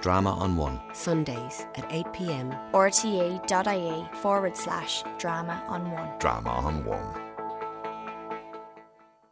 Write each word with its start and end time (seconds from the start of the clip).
Drama 0.00 0.30
on 0.34 0.56
One. 0.56 0.80
Sundays 0.92 1.66
at 1.74 1.88
8pm. 1.90 2.56
rte.ie 2.72 4.18
forward 4.18 4.56
slash 4.56 5.02
drama 5.18 5.62
on 5.66 5.90
one. 5.90 6.18
Drama 6.20 6.50
on 6.50 6.84
One. 6.84 7.20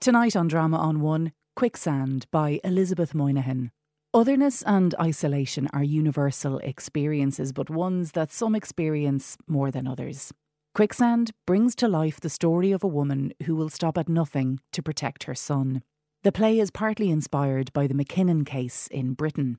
Tonight 0.00 0.34
on 0.34 0.48
Drama 0.48 0.76
on 0.76 1.00
One, 1.00 1.32
Quicksand 1.54 2.26
by 2.32 2.60
Elizabeth 2.64 3.14
Moynihan. 3.14 3.71
Otherness 4.12 4.62
and 4.62 4.94
isolation 5.00 5.68
are 5.72 5.84
universal 5.84 6.58
experiences, 6.58 7.53
but 7.53 7.71
ones 7.71 8.12
that 8.12 8.33
some 8.33 8.54
experience 8.54 9.37
more 9.46 9.71
than 9.71 9.87
others. 9.87 10.33
Quicksand 10.74 11.30
brings 11.46 11.76
to 11.76 11.87
life 11.87 12.21
the 12.21 12.28
story 12.28 12.72
of 12.72 12.83
a 12.83 12.88
woman 12.88 13.33
who 13.44 13.54
will 13.54 13.69
stop 13.69 13.96
at 13.96 14.08
nothing 14.08 14.58
to 14.72 14.83
protect 14.83 15.24
her 15.24 15.35
son. 15.35 15.83
The 16.24 16.33
play 16.33 16.59
is 16.59 16.70
partly 16.73 17.10
inspired 17.10 17.73
by 17.73 17.87
the 17.87 17.95
McKinnon 17.95 18.45
case 18.45 18.88
in 18.88 19.14
Britain. 19.14 19.59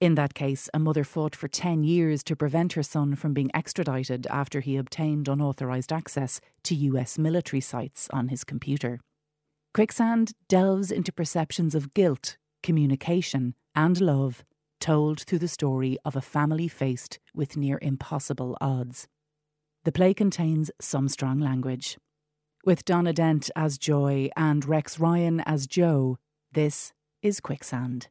In 0.00 0.14
that 0.14 0.32
case, 0.32 0.70
a 0.72 0.78
mother 0.78 1.04
fought 1.04 1.36
for 1.36 1.46
10 1.46 1.84
years 1.84 2.24
to 2.24 2.34
prevent 2.34 2.72
her 2.72 2.82
son 2.82 3.16
from 3.16 3.34
being 3.34 3.50
extradited 3.52 4.26
after 4.28 4.60
he 4.60 4.78
obtained 4.78 5.28
unauthorised 5.28 5.92
access 5.92 6.40
to 6.64 6.74
US 6.74 7.18
military 7.18 7.60
sites 7.60 8.08
on 8.10 8.28
his 8.28 8.42
computer. 8.42 8.98
Quicksand 9.74 10.32
delves 10.48 10.90
into 10.90 11.12
perceptions 11.12 11.74
of 11.74 11.92
guilt, 11.92 12.38
communication, 12.62 13.54
and 13.74 14.00
love, 14.00 14.42
told 14.80 15.20
through 15.20 15.38
the 15.38 15.48
story 15.48 15.98
of 16.02 16.16
a 16.16 16.22
family 16.22 16.66
faced 16.66 17.18
with 17.34 17.58
near 17.58 17.78
impossible 17.82 18.56
odds. 18.58 19.06
The 19.84 19.92
play 19.92 20.14
contains 20.14 20.70
some 20.80 21.08
strong 21.08 21.40
language. 21.40 21.98
With 22.64 22.86
Donna 22.86 23.12
Dent 23.12 23.50
as 23.54 23.76
Joy 23.76 24.30
and 24.34 24.64
Rex 24.64 24.98
Ryan 24.98 25.40
as 25.40 25.66
Joe, 25.66 26.16
this 26.52 26.94
is 27.22 27.40
Quicksand. 27.40 28.08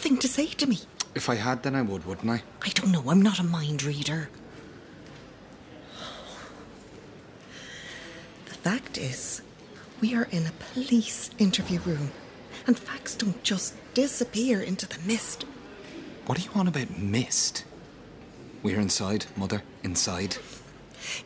Nothing 0.00 0.16
to 0.16 0.28
say 0.28 0.46
to 0.46 0.66
me. 0.66 0.78
If 1.14 1.28
I 1.28 1.34
had, 1.34 1.62
then 1.62 1.76
I 1.76 1.82
would, 1.82 2.06
wouldn't 2.06 2.30
I? 2.30 2.42
I 2.62 2.70
don't 2.70 2.90
know. 2.90 3.10
I'm 3.10 3.20
not 3.20 3.38
a 3.38 3.42
mind 3.42 3.82
reader. 3.82 4.30
The 8.46 8.54
fact 8.54 8.96
is, 8.96 9.42
we 10.00 10.14
are 10.14 10.26
in 10.30 10.46
a 10.46 10.52
police 10.72 11.28
interview 11.36 11.80
room, 11.80 12.12
and 12.66 12.78
facts 12.78 13.14
don't 13.14 13.42
just 13.42 13.74
disappear 13.92 14.62
into 14.62 14.88
the 14.88 14.96
mist. 15.04 15.44
What 16.24 16.38
are 16.38 16.42
you 16.42 16.50
on 16.54 16.66
about 16.66 16.96
mist? 16.98 17.66
We're 18.62 18.80
inside, 18.80 19.26
Mother. 19.36 19.62
Inside. 19.82 20.38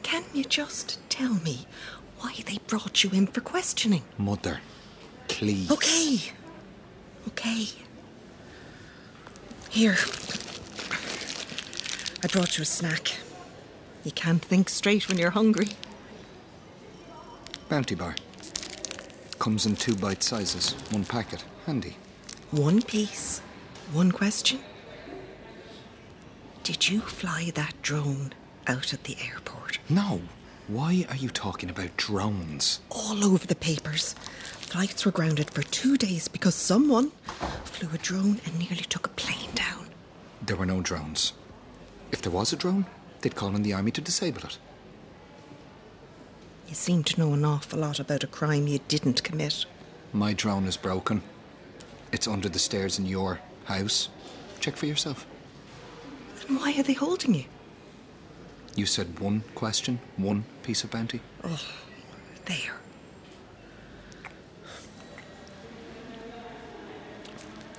Can 0.02 0.24
you 0.34 0.42
just 0.42 0.98
tell 1.08 1.34
me 1.34 1.68
why 2.18 2.34
they 2.44 2.58
brought 2.66 3.04
you 3.04 3.10
in 3.10 3.28
for 3.28 3.40
questioning? 3.40 4.02
Mother. 4.18 4.58
Please. 5.28 5.70
Okay. 5.70 6.32
Okay. 7.28 7.68
Here. 9.74 9.96
I 12.22 12.28
brought 12.28 12.56
you 12.56 12.62
a 12.62 12.64
snack. 12.64 13.16
You 14.04 14.12
can't 14.12 14.40
think 14.40 14.68
straight 14.68 15.08
when 15.08 15.18
you're 15.18 15.32
hungry. 15.32 15.66
Bounty 17.68 17.96
bar. 17.96 18.14
Comes 19.40 19.66
in 19.66 19.74
two 19.74 19.96
bite 19.96 20.22
sizes, 20.22 20.76
one 20.92 21.04
packet. 21.04 21.44
Handy. 21.66 21.96
One 22.52 22.82
piece, 22.82 23.40
one 23.92 24.12
question. 24.12 24.60
Did 26.62 26.88
you 26.88 27.00
fly 27.00 27.50
that 27.56 27.74
drone 27.82 28.32
out 28.68 28.94
at 28.94 29.02
the 29.02 29.16
airport? 29.28 29.80
No. 29.88 30.22
Why 30.68 31.04
are 31.10 31.16
you 31.16 31.30
talking 31.30 31.68
about 31.68 31.96
drones? 31.96 32.80
All 32.90 33.24
over 33.24 33.44
the 33.44 33.56
papers. 33.56 34.14
Flights 34.64 35.04
were 35.04 35.12
grounded 35.12 35.50
for 35.50 35.62
two 35.62 35.96
days 35.96 36.26
because 36.26 36.54
someone 36.54 37.12
flew 37.64 37.88
a 37.94 37.98
drone 37.98 38.40
and 38.44 38.58
nearly 38.58 38.84
took 38.88 39.06
a 39.06 39.10
plane 39.10 39.50
down. 39.54 39.86
There 40.42 40.56
were 40.56 40.66
no 40.66 40.80
drones. 40.80 41.32
If 42.10 42.22
there 42.22 42.32
was 42.32 42.52
a 42.52 42.56
drone, 42.56 42.86
they'd 43.20 43.36
call 43.36 43.54
in 43.54 43.62
the 43.62 43.72
army 43.72 43.92
to 43.92 44.00
disable 44.00 44.42
it. 44.42 44.58
You 46.66 46.74
seem 46.74 47.04
to 47.04 47.20
know 47.20 47.32
an 47.34 47.44
awful 47.44 47.78
lot 47.78 48.00
about 48.00 48.24
a 48.24 48.26
crime 48.26 48.66
you 48.66 48.80
didn't 48.88 49.22
commit. 49.22 49.64
My 50.12 50.32
drone 50.32 50.64
is 50.66 50.76
broken. 50.76 51.22
It's 52.10 52.26
under 52.26 52.48
the 52.48 52.58
stairs 52.58 52.98
in 52.98 53.06
your 53.06 53.40
house. 53.66 54.08
Check 54.60 54.76
for 54.76 54.86
yourself. 54.86 55.26
Then 56.40 56.56
why 56.58 56.74
are 56.76 56.82
they 56.82 56.94
holding 56.94 57.34
you? 57.34 57.44
You 58.74 58.86
said 58.86 59.20
one 59.20 59.44
question, 59.54 60.00
one 60.16 60.46
piece 60.64 60.82
of 60.82 60.90
bounty. 60.90 61.20
Oh, 61.44 61.60
there. 62.46 62.74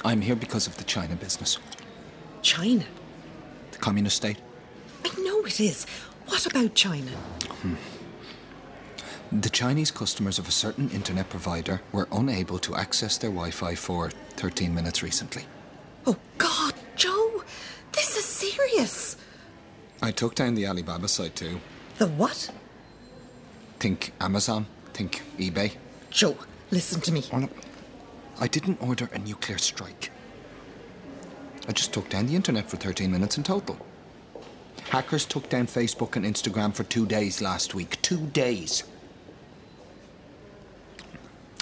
I'm 0.05 0.21
here 0.21 0.35
because 0.35 0.67
of 0.67 0.77
the 0.77 0.83
China 0.83 1.15
business. 1.15 1.57
China? 2.43 2.85
The 3.71 3.79
communist 3.79 4.17
state. 4.17 4.37
I 5.03 5.19
know 5.21 5.41
it 5.41 5.59
is. 5.59 5.85
What 6.27 6.45
about 6.45 6.75
China? 6.75 7.09
Hmm. 7.09 7.73
The 9.31 9.49
Chinese 9.49 9.89
customers 9.89 10.37
of 10.37 10.47
a 10.47 10.51
certain 10.51 10.91
internet 10.91 11.27
provider 11.29 11.81
were 11.91 12.07
unable 12.11 12.59
to 12.59 12.75
access 12.75 13.17
their 13.17 13.31
Wi 13.31 13.49
Fi 13.49 13.73
for 13.73 14.11
13 14.37 14.75
minutes 14.75 15.01
recently. 15.01 15.43
Oh, 16.05 16.17
God, 16.37 16.75
Joe! 16.95 17.43
This 17.91 18.15
is 18.15 18.25
serious! 18.25 19.17
I 20.03 20.11
took 20.11 20.35
down 20.35 20.53
the 20.53 20.67
Alibaba 20.67 21.07
site 21.07 21.35
too. 21.35 21.59
The 21.97 22.05
what? 22.05 22.51
Think 23.79 24.13
Amazon, 24.21 24.67
think 24.93 25.23
eBay. 25.39 25.73
Joe, 26.11 26.37
listen 26.69 27.01
to 27.01 27.11
me. 27.11 27.23
Oh, 27.33 27.39
no. 27.39 27.49
I 28.39 28.47
didn't 28.47 28.81
order 28.81 29.09
a 29.13 29.19
nuclear 29.19 29.57
strike. 29.57 30.11
I 31.67 31.71
just 31.71 31.93
took 31.93 32.09
down 32.09 32.27
the 32.27 32.35
internet 32.35 32.69
for 32.69 32.77
13 32.77 33.11
minutes 33.11 33.37
in 33.37 33.43
total. 33.43 33.77
Hackers 34.89 35.25
took 35.25 35.49
down 35.49 35.67
Facebook 35.67 36.15
and 36.15 36.25
Instagram 36.25 36.73
for 36.73 36.83
two 36.83 37.05
days 37.05 37.41
last 37.41 37.73
week. 37.73 38.01
Two 38.01 38.27
days. 38.27 38.83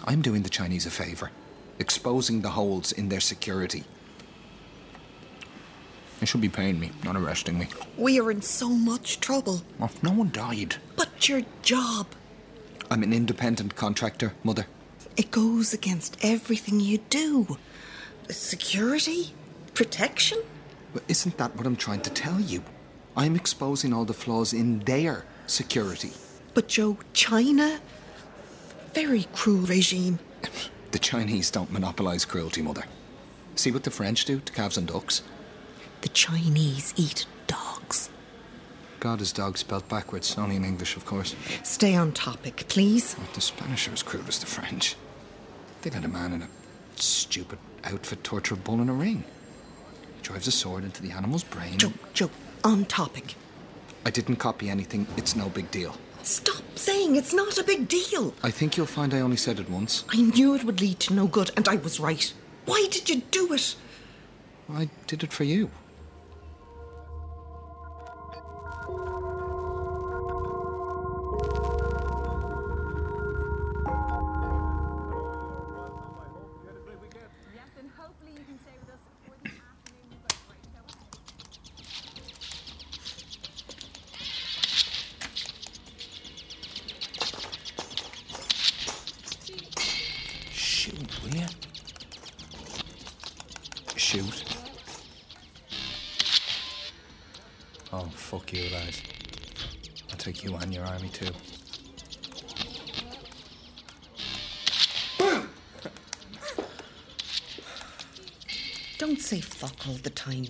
I'm 0.05 0.21
doing 0.21 0.43
the 0.43 0.49
Chinese 0.49 0.85
a 0.85 0.91
favour, 0.91 1.31
exposing 1.79 2.41
the 2.41 2.49
holes 2.49 2.91
in 2.91 3.07
their 3.07 3.21
security. 3.21 3.85
They 6.19 6.25
should 6.25 6.41
be 6.41 6.49
paying 6.49 6.79
me, 6.79 6.91
not 7.03 7.15
arresting 7.15 7.57
me. 7.57 7.67
We 7.97 8.19
are 8.19 8.31
in 8.31 8.41
so 8.41 8.69
much 8.69 9.19
trouble. 9.19 9.61
Oh, 9.79 9.89
no 10.01 10.11
one 10.11 10.31
died. 10.31 10.75
But 10.95 11.29
your 11.29 11.41
job, 11.61 12.07
I'm 12.91 13.03
an 13.03 13.13
independent 13.13 13.75
contractor, 13.75 14.33
Mother. 14.43 14.65
It 15.17 15.31
goes 15.31 15.73
against 15.73 16.17
everything 16.21 16.79
you 16.79 16.99
do. 17.09 17.57
Security? 18.29 19.33
Protection? 19.73 20.39
But 20.93 21.03
isn't 21.07 21.37
that 21.37 21.55
what 21.55 21.65
I'm 21.65 21.75
trying 21.75 22.01
to 22.01 22.09
tell 22.09 22.39
you? 22.39 22.63
I'm 23.15 23.35
exposing 23.35 23.93
all 23.93 24.05
the 24.05 24.13
flaws 24.13 24.53
in 24.53 24.79
their 24.79 25.25
security. 25.47 26.11
But 26.53 26.67
Joe, 26.67 26.97
China? 27.13 27.79
Very 28.93 29.25
cruel 29.33 29.65
regime. 29.65 30.19
The 30.91 30.99
Chinese 30.99 31.49
don't 31.49 31.71
monopolise 31.71 32.23
cruelty, 32.23 32.61
Mother. 32.61 32.83
See 33.55 33.71
what 33.71 33.81
the 33.81 33.89
French 33.89 34.25
do 34.25 34.39
to 34.39 34.53
calves 34.53 34.77
and 34.77 34.85
ducks? 34.87 35.23
The 36.01 36.09
Chinese 36.09 36.93
eat 36.95 37.25
dogs. 37.47 38.11
God 38.99 39.19
is 39.19 39.33
dog 39.33 39.57
spelled 39.57 39.89
backwards, 39.89 40.37
only 40.37 40.55
in 40.55 40.63
English, 40.63 40.95
of 40.95 41.03
course. 41.03 41.35
Stay 41.63 41.95
on 41.95 42.11
topic, 42.11 42.65
please. 42.67 43.15
But 43.15 43.33
the 43.33 43.41
Spanish 43.41 43.87
are 43.87 43.93
as 43.93 44.03
cruel 44.03 44.25
as 44.27 44.37
the 44.37 44.45
French. 44.45 44.95
They 45.83 45.89
let 45.89 46.05
a 46.05 46.07
man 46.07 46.31
in 46.31 46.41
a 46.41 46.47
stupid 46.95 47.59
outfit 47.83 48.23
torture 48.23 48.53
a 48.53 48.57
bull 48.57 48.81
in 48.81 48.87
a 48.87 48.93
ring. 48.93 49.25
He 50.15 50.21
drives 50.21 50.47
a 50.47 50.51
sword 50.51 50.85
into 50.85 51.01
the 51.01 51.11
animal's 51.11 51.43
brain. 51.43 51.77
Joe, 51.77 51.91
Joe, 52.13 52.29
on 52.63 52.85
topic. 52.85 53.35
I 54.05 54.09
didn't 54.09 54.37
copy 54.37 54.69
anything. 54.69 55.05
It's 55.17 55.35
no 55.35 55.49
big 55.49 55.69
deal. 55.71 55.97
Stop 56.23 56.63
saying 56.75 57.17
it's 57.17 57.33
not 57.33 57.57
a 57.57 57.65
big 57.65 57.89
deal. 57.89 58.33
I 58.43 58.49
think 58.49 58.77
you'll 58.77 58.85
find 58.85 59.13
I 59.13 59.19
only 59.19 59.35
said 59.35 59.59
it 59.59 59.69
once. 59.69 60.05
I 60.07 60.21
knew 60.21 60.55
it 60.55 60.63
would 60.63 60.79
lead 60.79 61.01
to 61.01 61.13
no 61.13 61.27
good, 61.27 61.51
and 61.57 61.67
I 61.67 61.75
was 61.75 61.99
right. 61.99 62.33
Why 62.63 62.87
did 62.89 63.09
you 63.09 63.21
do 63.29 63.51
it? 63.51 63.75
I 64.73 64.89
did 65.05 65.21
it 65.21 65.33
for 65.33 65.43
you. 65.43 65.69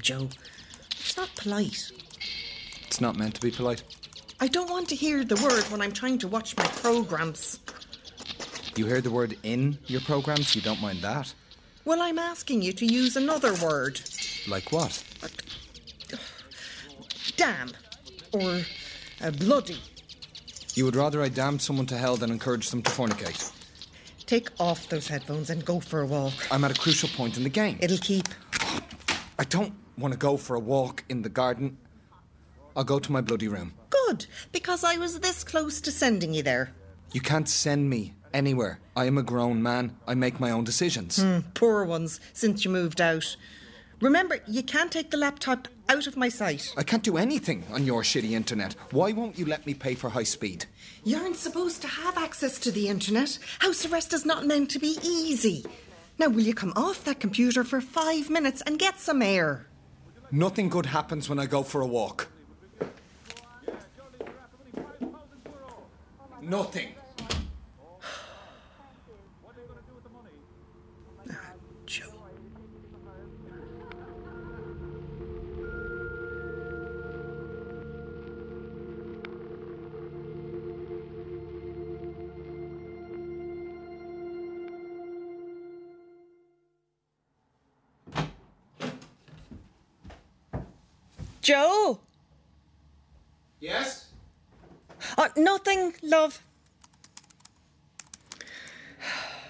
Joe. 0.03 0.27
It's 0.91 1.17
not 1.17 1.33
polite. 1.35 1.91
It's 2.85 3.01
not 3.01 3.17
meant 3.17 3.35
to 3.35 3.41
be 3.41 3.49
polite. 3.49 3.83
I 4.39 4.47
don't 4.47 4.69
want 4.69 4.89
to 4.89 4.95
hear 4.95 5.23
the 5.23 5.35
word 5.35 5.63
when 5.71 5.81
I'm 5.81 5.93
trying 5.93 6.17
to 6.19 6.27
watch 6.27 6.55
my 6.57 6.65
programs. 6.65 7.59
You 8.75 8.85
hear 8.85 9.01
the 9.01 9.09
word 9.09 9.37
in 9.43 9.77
your 9.87 10.01
programs, 10.01 10.55
you 10.55 10.61
don't 10.61 10.81
mind 10.81 10.99
that. 11.01 11.33
Well, 11.85 12.01
I'm 12.01 12.19
asking 12.19 12.61
you 12.61 12.73
to 12.73 12.85
use 12.85 13.15
another 13.15 13.53
word. 13.55 14.01
Like 14.47 14.71
what? 14.71 15.01
Damn. 17.37 17.71
Or 18.33 18.61
uh, 19.21 19.31
bloody. 19.31 19.79
You 20.75 20.85
would 20.85 20.95
rather 20.95 21.21
I 21.21 21.29
damned 21.29 21.61
someone 21.61 21.85
to 21.87 21.97
hell 21.97 22.17
than 22.17 22.31
encourage 22.31 22.69
them 22.69 22.81
to 22.81 22.91
fornicate. 22.91 23.51
Take 24.25 24.49
off 24.59 24.89
those 24.89 25.07
headphones 25.07 25.49
and 25.49 25.63
go 25.63 25.79
for 25.79 26.01
a 26.01 26.05
walk. 26.05 26.33
I'm 26.51 26.63
at 26.63 26.71
a 26.71 26.79
crucial 26.79 27.09
point 27.09 27.37
in 27.37 27.43
the 27.43 27.49
game. 27.49 27.77
It'll 27.79 27.97
keep. 27.97 28.27
I 29.39 29.43
don't 29.45 29.73
want 29.97 30.13
to 30.13 30.17
go 30.17 30.37
for 30.37 30.55
a 30.55 30.59
walk 30.59 31.03
in 31.09 31.21
the 31.21 31.29
garden. 31.29 31.77
I'll 32.75 32.83
go 32.83 32.99
to 32.99 33.11
my 33.11 33.21
bloody 33.21 33.47
room. 33.47 33.73
Good, 33.89 34.25
because 34.51 34.83
I 34.83 34.97
was 34.97 35.19
this 35.19 35.43
close 35.43 35.79
to 35.81 35.91
sending 35.91 36.33
you 36.33 36.43
there. 36.43 36.71
You 37.11 37.21
can't 37.21 37.47
send 37.47 37.89
me 37.89 38.13
anywhere. 38.33 38.79
I 38.95 39.05
am 39.05 39.17
a 39.17 39.23
grown 39.23 39.61
man. 39.61 39.95
I 40.07 40.15
make 40.15 40.39
my 40.39 40.49
own 40.49 40.63
decisions. 40.63 41.21
Hmm, 41.21 41.39
poor 41.53 41.85
ones 41.85 42.19
since 42.33 42.65
you 42.65 42.71
moved 42.71 42.99
out. 42.99 43.35
Remember, 44.01 44.39
you 44.47 44.63
can't 44.63 44.91
take 44.91 45.11
the 45.11 45.17
laptop 45.17 45.67
out 45.87 46.07
of 46.07 46.17
my 46.17 46.27
sight. 46.27 46.73
I 46.75 46.83
can't 46.83 47.03
do 47.03 47.17
anything 47.17 47.63
on 47.71 47.85
your 47.85 48.01
shitty 48.01 48.31
internet. 48.31 48.75
Why 48.91 49.11
won't 49.11 49.37
you 49.37 49.45
let 49.45 49.65
me 49.65 49.73
pay 49.73 49.93
for 49.93 50.09
high 50.09 50.23
speed? 50.23 50.65
You 51.03 51.17
aren't 51.17 51.35
supposed 51.35 51.81
to 51.83 51.87
have 51.87 52.17
access 52.17 52.59
to 52.59 52.71
the 52.71 52.89
internet. 52.89 53.37
House 53.59 53.85
arrest 53.85 54.11
is 54.13 54.25
not 54.25 54.45
meant 54.45 54.71
to 54.71 54.79
be 54.79 54.97
easy. 55.03 55.65
Now, 56.19 56.27
will 56.27 56.41
you 56.41 56.53
come 56.53 56.73
off 56.75 57.03
that 57.05 57.19
computer 57.19 57.63
for 57.63 57.81
five 57.81 58.29
minutes 58.29 58.61
and 58.65 58.77
get 58.77 58.99
some 58.99 59.21
air? 59.21 59.67
Nothing 60.33 60.67
good 60.67 60.87
happens 60.87 61.29
when 61.29 61.37
I 61.37 61.45
go 61.45 61.61
for 61.61 61.81
a 61.81 61.85
walk. 61.85 62.27
Nothing. 66.41 66.95
Joe! 91.43 91.99
Yes? 93.59 94.07
Uh, 95.17 95.27
nothing, 95.35 95.93
love. 96.01 96.41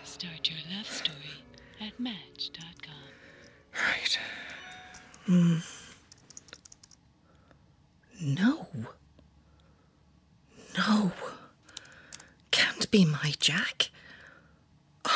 Start 0.04 0.50
your 0.50 0.58
love 0.76 0.88
story 0.88 1.44
at 1.80 2.00
Match.com. 2.00 2.96
Right. 3.76 4.20
Hmm. 5.26 5.58
No. 8.20 8.68
No. 10.76 11.12
Can't 12.50 12.90
be 12.90 13.06
my 13.06 13.34
Jack. 13.40 13.92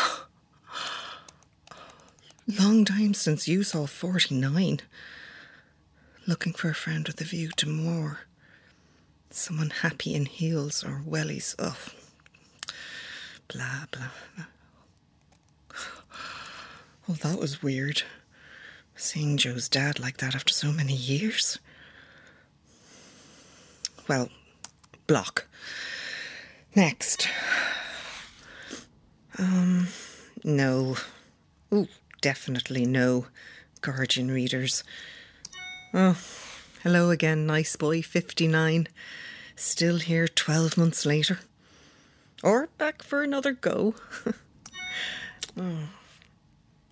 Long 2.59 2.85
time 2.85 3.15
since 3.15 3.47
you 3.47 3.63
saw 3.63 3.87
49. 3.87 4.81
Looking 6.27 6.51
for 6.51 6.69
a 6.69 6.75
friend 6.75 7.07
with 7.07 7.21
a 7.21 7.23
view 7.23 7.51
to 7.55 7.69
more. 7.69 8.19
Someone 9.29 9.69
happy 9.69 10.13
in 10.13 10.25
heels 10.25 10.83
or 10.83 11.01
wellies. 11.07 11.55
Oh. 11.57 11.77
Blah, 13.47 13.85
blah. 13.91 14.09
Well, 17.07 17.17
that 17.21 17.39
was 17.39 17.63
weird. 17.63 18.03
Seeing 18.97 19.37
Joe's 19.37 19.69
dad 19.69 19.97
like 19.97 20.17
that 20.17 20.35
after 20.35 20.51
so 20.51 20.73
many 20.73 20.93
years. 20.93 21.57
Well, 24.09 24.27
block. 25.07 25.47
Next. 26.75 27.29
Um, 29.39 29.89
no. 30.43 30.97
Ooh, 31.71 31.87
definitely 32.21 32.85
no. 32.87 33.27
Guardian 33.81 34.31
readers. 34.31 34.83
Oh, 35.99 36.15
hello 36.83 37.09
again, 37.09 37.47
nice 37.47 37.75
boy 37.75 38.03
59. 38.03 38.87
Still 39.55 39.97
here 39.97 40.27
12 40.27 40.77
months 40.77 41.07
later. 41.07 41.39
Or 42.43 42.69
back 42.77 43.01
for 43.01 43.23
another 43.23 43.53
go. 43.53 43.95
oh. 45.59 45.89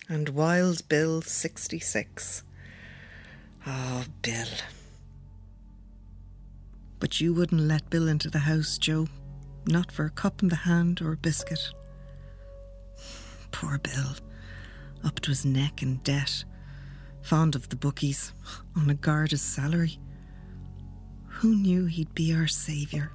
And 0.10 0.30
Wild 0.30 0.90
Bill 0.90 1.22
66. 1.22 2.42
Oh, 3.68 4.06
Bill. 4.24 4.48
But 7.00 7.22
you 7.22 7.31
wouldn't 7.31 7.62
let 7.62 7.92
Bill 7.92 8.07
into 8.07 8.31
the 8.31 8.40
house, 8.40 8.80
Joe. 8.80 9.06
Not 9.68 9.92
for 9.92 10.06
a 10.06 10.10
cup 10.10 10.42
in 10.42 10.50
the 10.50 10.56
hand 10.56 11.00
or 11.00 11.12
a 11.12 11.18
biscuit. 11.18 11.62
Poor 13.52 13.78
Bill. 13.78 14.16
Up 15.04 15.19
to 15.19 15.30
his 15.30 15.46
neck 15.46 15.84
in 15.84 15.98
debt. 15.98 16.44
Fond 17.25 17.56
of 17.56 17.69
the 17.69 17.75
bookies. 17.75 18.33
On 18.75 18.89
a 18.89 18.94
Garda's 18.94 19.42
salary. 19.42 19.99
Who 21.28 21.56
knew 21.56 21.85
he'd 21.85 22.14
be 22.16 22.33
our 22.33 22.47
saviour? 22.47 23.11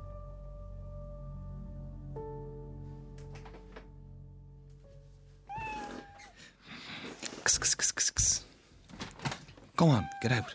Go 9.81 9.89
on, 9.89 10.07
get 10.21 10.31
out. 10.31 10.55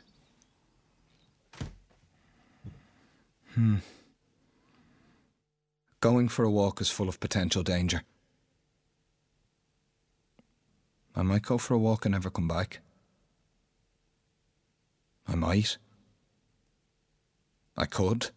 Hmm. 3.55 3.77
Going 5.99 6.27
for 6.29 6.45
a 6.45 6.51
walk 6.51 6.79
is 6.79 6.91
full 6.91 7.09
of 7.09 7.19
potential 7.19 7.63
danger. 7.63 8.03
I 11.15 11.23
might 11.23 11.41
go 11.41 11.57
for 11.57 11.73
a 11.73 11.79
walk 11.79 12.05
and 12.05 12.11
never 12.13 12.29
come 12.29 12.47
back. 12.47 12.81
I 15.35 15.37
might. 15.37 15.77
I 17.75 17.85
could. 17.85 18.29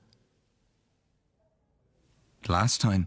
Last 2.48 2.80
time, 2.80 3.06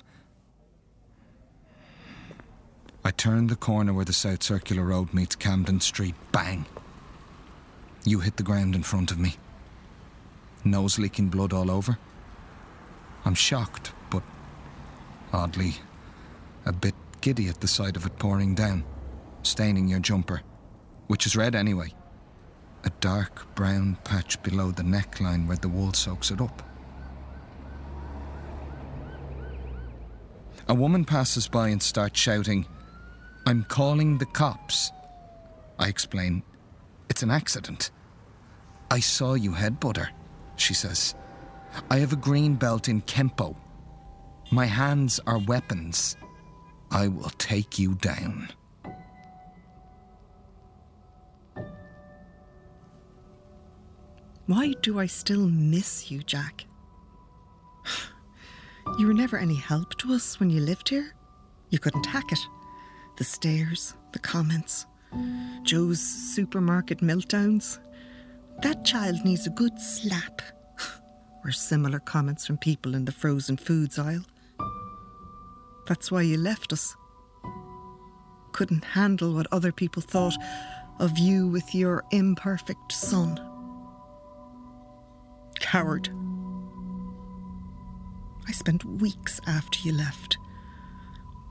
I 3.03 3.11
turned 3.11 3.49
the 3.49 3.57
corner 3.57 3.93
where 3.93 4.05
the 4.05 4.13
South 4.13 4.43
Circular 4.43 4.85
Road 4.85 5.13
meets 5.13 5.35
Camden 5.35 5.81
Street. 5.81 6.15
Bang! 6.31 6.67
You 8.05 8.19
hit 8.19 8.37
the 8.37 8.43
ground 8.43 8.75
in 8.75 8.83
front 8.83 9.11
of 9.11 9.19
me. 9.19 9.35
Nose 10.63 10.97
leaking 10.97 11.27
blood 11.27 11.51
all 11.51 11.69
over. 11.69 11.97
I'm 13.25 13.35
shocked, 13.35 13.91
but 14.09 14.23
oddly, 15.33 15.75
a 16.65 16.71
bit 16.71 16.95
giddy 17.19 17.49
at 17.49 17.59
the 17.59 17.67
sight 17.67 17.97
of 17.97 18.05
it 18.05 18.17
pouring 18.17 18.55
down, 18.55 18.85
staining 19.43 19.89
your 19.89 19.99
jumper, 19.99 20.43
which 21.07 21.25
is 21.25 21.35
red 21.35 21.55
anyway. 21.55 21.93
A 22.83 22.89
dark 22.99 23.53
brown 23.55 23.97
patch 24.03 24.41
below 24.41 24.71
the 24.71 24.83
neckline 24.83 25.47
where 25.47 25.57
the 25.57 25.69
wool 25.69 25.93
soaks 25.93 26.31
it 26.31 26.41
up. 26.41 26.63
A 30.67 30.73
woman 30.73 31.05
passes 31.05 31.47
by 31.47 31.69
and 31.69 31.81
starts 31.81 32.19
shouting, 32.19 32.65
I'm 33.45 33.63
calling 33.65 34.17
the 34.17 34.25
cops. 34.25 34.91
I 35.77 35.87
explain, 35.87 36.43
it's 37.09 37.23
an 37.23 37.31
accident. 37.31 37.91
I 38.89 38.99
saw 38.99 39.33
you 39.33 39.51
headbutt 39.51 39.97
her, 39.97 40.09
she 40.55 40.73
says. 40.73 41.15
I 41.89 41.97
have 41.97 42.13
a 42.13 42.17
green 42.17 42.55
belt 42.55 42.87
in 42.87 43.01
Kempo. 43.01 43.55
My 44.51 44.65
hands 44.65 45.19
are 45.25 45.39
weapons. 45.39 46.17
I 46.91 47.07
will 47.07 47.31
take 47.37 47.79
you 47.79 47.95
down. 47.95 48.49
Why 54.51 54.73
do 54.81 54.99
I 54.99 55.05
still 55.05 55.47
miss 55.47 56.11
you, 56.11 56.23
Jack? 56.23 56.65
You 58.99 59.07
were 59.07 59.13
never 59.13 59.37
any 59.37 59.55
help 59.55 59.95
to 59.99 60.11
us 60.13 60.37
when 60.37 60.49
you 60.49 60.59
lived 60.59 60.89
here. 60.89 61.15
You 61.69 61.79
couldn't 61.79 62.05
hack 62.05 62.29
it. 62.33 62.39
The 63.15 63.23
stares, 63.23 63.93
the 64.11 64.19
comments, 64.19 64.85
Joe's 65.63 66.01
supermarket 66.01 66.99
meltdowns. 66.99 67.79
That 68.63 68.83
child 68.83 69.23
needs 69.23 69.47
a 69.47 69.51
good 69.51 69.79
slap. 69.79 70.41
Were 71.45 71.53
similar 71.53 71.99
comments 71.99 72.45
from 72.45 72.57
people 72.57 72.95
in 72.95 73.05
the 73.05 73.13
frozen 73.13 73.55
foods 73.55 73.97
aisle. 73.97 74.25
That's 75.87 76.11
why 76.11 76.23
you 76.23 76.37
left 76.37 76.73
us. 76.73 76.93
Couldn't 78.51 78.83
handle 78.83 79.33
what 79.33 79.47
other 79.53 79.71
people 79.71 80.01
thought 80.01 80.35
of 80.99 81.17
you 81.17 81.47
with 81.47 81.73
your 81.73 82.03
imperfect 82.11 82.91
son. 82.91 83.39
Coward. 85.71 86.09
I 88.45 88.51
spent 88.51 88.83
weeks 88.83 89.39
after 89.47 89.79
you 89.79 89.93
left, 89.93 90.37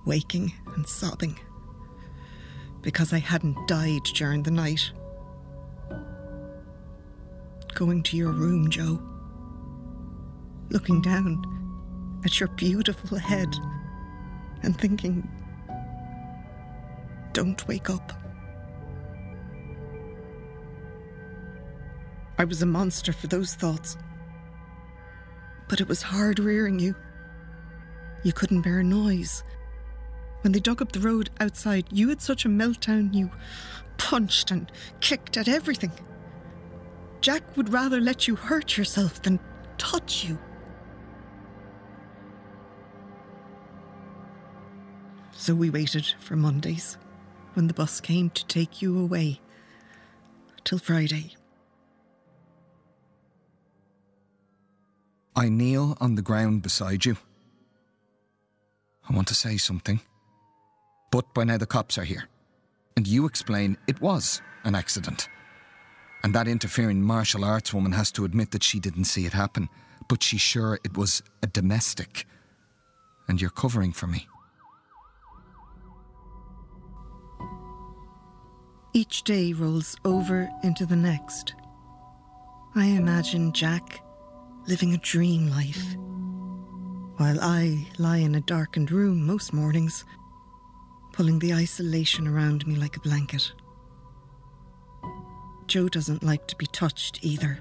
waking 0.04 0.52
and 0.74 0.86
sobbing, 0.86 1.40
because 2.82 3.14
I 3.14 3.18
hadn't 3.18 3.66
died 3.66 4.02
during 4.14 4.42
the 4.42 4.50
night. 4.50 4.92
Going 7.74 8.02
to 8.02 8.18
your 8.18 8.32
room, 8.32 8.68
Joe, 8.68 9.00
looking 10.68 11.00
down 11.00 11.42
at 12.22 12.38
your 12.38 12.50
beautiful 12.50 13.16
head 13.16 13.56
and 14.62 14.78
thinking, 14.78 15.26
don't 17.32 17.66
wake 17.66 17.88
up. 17.88 18.12
I 22.36 22.44
was 22.44 22.60
a 22.60 22.66
monster 22.66 23.14
for 23.14 23.28
those 23.28 23.54
thoughts. 23.54 23.96
But 25.70 25.80
it 25.80 25.88
was 25.88 26.02
hard 26.02 26.40
rearing 26.40 26.80
you. 26.80 26.96
You 28.24 28.32
couldn't 28.32 28.62
bear 28.62 28.82
noise. 28.82 29.44
When 30.40 30.52
they 30.52 30.58
dug 30.58 30.82
up 30.82 30.90
the 30.90 30.98
road 30.98 31.30
outside, 31.38 31.86
you 31.92 32.08
had 32.08 32.20
such 32.20 32.44
a 32.44 32.48
meltdown 32.48 33.14
you 33.14 33.30
punched 33.96 34.50
and 34.50 34.70
kicked 35.00 35.36
at 35.36 35.46
everything. 35.46 35.92
Jack 37.20 37.56
would 37.56 37.72
rather 37.72 38.00
let 38.00 38.26
you 38.26 38.34
hurt 38.34 38.76
yourself 38.76 39.22
than 39.22 39.38
touch 39.78 40.24
you. 40.24 40.38
So 45.32 45.54
we 45.54 45.70
waited 45.70 46.14
for 46.18 46.34
Mondays 46.34 46.98
when 47.54 47.68
the 47.68 47.74
bus 47.74 48.00
came 48.00 48.30
to 48.30 48.44
take 48.46 48.82
you 48.82 48.98
away 48.98 49.40
till 50.64 50.78
Friday. 50.78 51.36
I 55.36 55.48
kneel 55.48 55.96
on 56.00 56.16
the 56.16 56.22
ground 56.22 56.62
beside 56.62 57.04
you. 57.04 57.16
I 59.08 59.14
want 59.14 59.28
to 59.28 59.34
say 59.34 59.56
something. 59.56 60.00
But 61.10 61.32
by 61.34 61.44
now 61.44 61.56
the 61.58 61.66
cops 61.66 61.98
are 61.98 62.04
here. 62.04 62.28
And 62.96 63.06
you 63.06 63.26
explain 63.26 63.76
it 63.86 64.00
was 64.00 64.42
an 64.64 64.74
accident. 64.74 65.28
And 66.22 66.34
that 66.34 66.48
interfering 66.48 67.02
martial 67.02 67.44
arts 67.44 67.72
woman 67.72 67.92
has 67.92 68.12
to 68.12 68.24
admit 68.24 68.50
that 68.50 68.62
she 68.62 68.78
didn't 68.78 69.04
see 69.04 69.26
it 69.26 69.32
happen, 69.32 69.68
but 70.08 70.22
she's 70.22 70.40
sure 70.40 70.78
it 70.84 70.96
was 70.96 71.22
a 71.42 71.46
domestic. 71.46 72.26
And 73.28 73.40
you're 73.40 73.50
covering 73.50 73.92
for 73.92 74.06
me. 74.06 74.28
Each 78.92 79.22
day 79.22 79.52
rolls 79.52 79.96
over 80.04 80.50
into 80.62 80.84
the 80.84 80.96
next. 80.96 81.54
I 82.74 82.86
imagine 82.86 83.52
Jack 83.52 84.00
living 84.70 84.94
a 84.94 84.98
dream 84.98 85.50
life, 85.50 85.96
while 87.16 87.40
I 87.40 87.88
lie 87.98 88.18
in 88.18 88.36
a 88.36 88.40
darkened 88.40 88.92
room 88.92 89.26
most 89.26 89.52
mornings, 89.52 90.04
pulling 91.12 91.40
the 91.40 91.52
isolation 91.52 92.28
around 92.28 92.68
me 92.68 92.76
like 92.76 92.96
a 92.96 93.00
blanket. 93.00 93.50
Joe 95.66 95.88
doesn't 95.88 96.22
like 96.22 96.46
to 96.46 96.54
be 96.54 96.66
touched 96.68 97.18
either. 97.22 97.58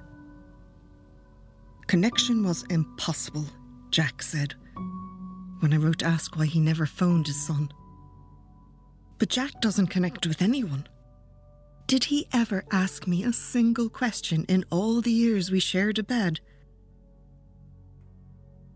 Connection 1.87 2.43
was 2.43 2.63
impossible, 2.69 3.45
Jack 3.89 4.21
said, 4.21 4.53
when 5.61 5.73
I 5.73 5.77
wrote 5.77 5.99
to 5.99 6.05
ask 6.05 6.37
why 6.37 6.45
he 6.45 6.59
never 6.59 6.85
phoned 6.85 7.25
his 7.25 7.43
son. 7.43 7.71
But 9.17 9.29
Jack 9.29 9.59
doesn't 9.61 9.87
connect 9.87 10.27
with 10.27 10.43
anyone. 10.43 10.87
Did 11.87 12.03
he 12.03 12.27
ever 12.31 12.65
ask 12.71 13.07
me 13.07 13.23
a 13.23 13.33
single 13.33 13.89
question 13.89 14.45
in 14.47 14.63
all 14.69 15.01
the 15.01 15.11
years 15.11 15.49
we 15.49 15.59
shared 15.59 15.97
a 15.97 16.03
bed? 16.03 16.39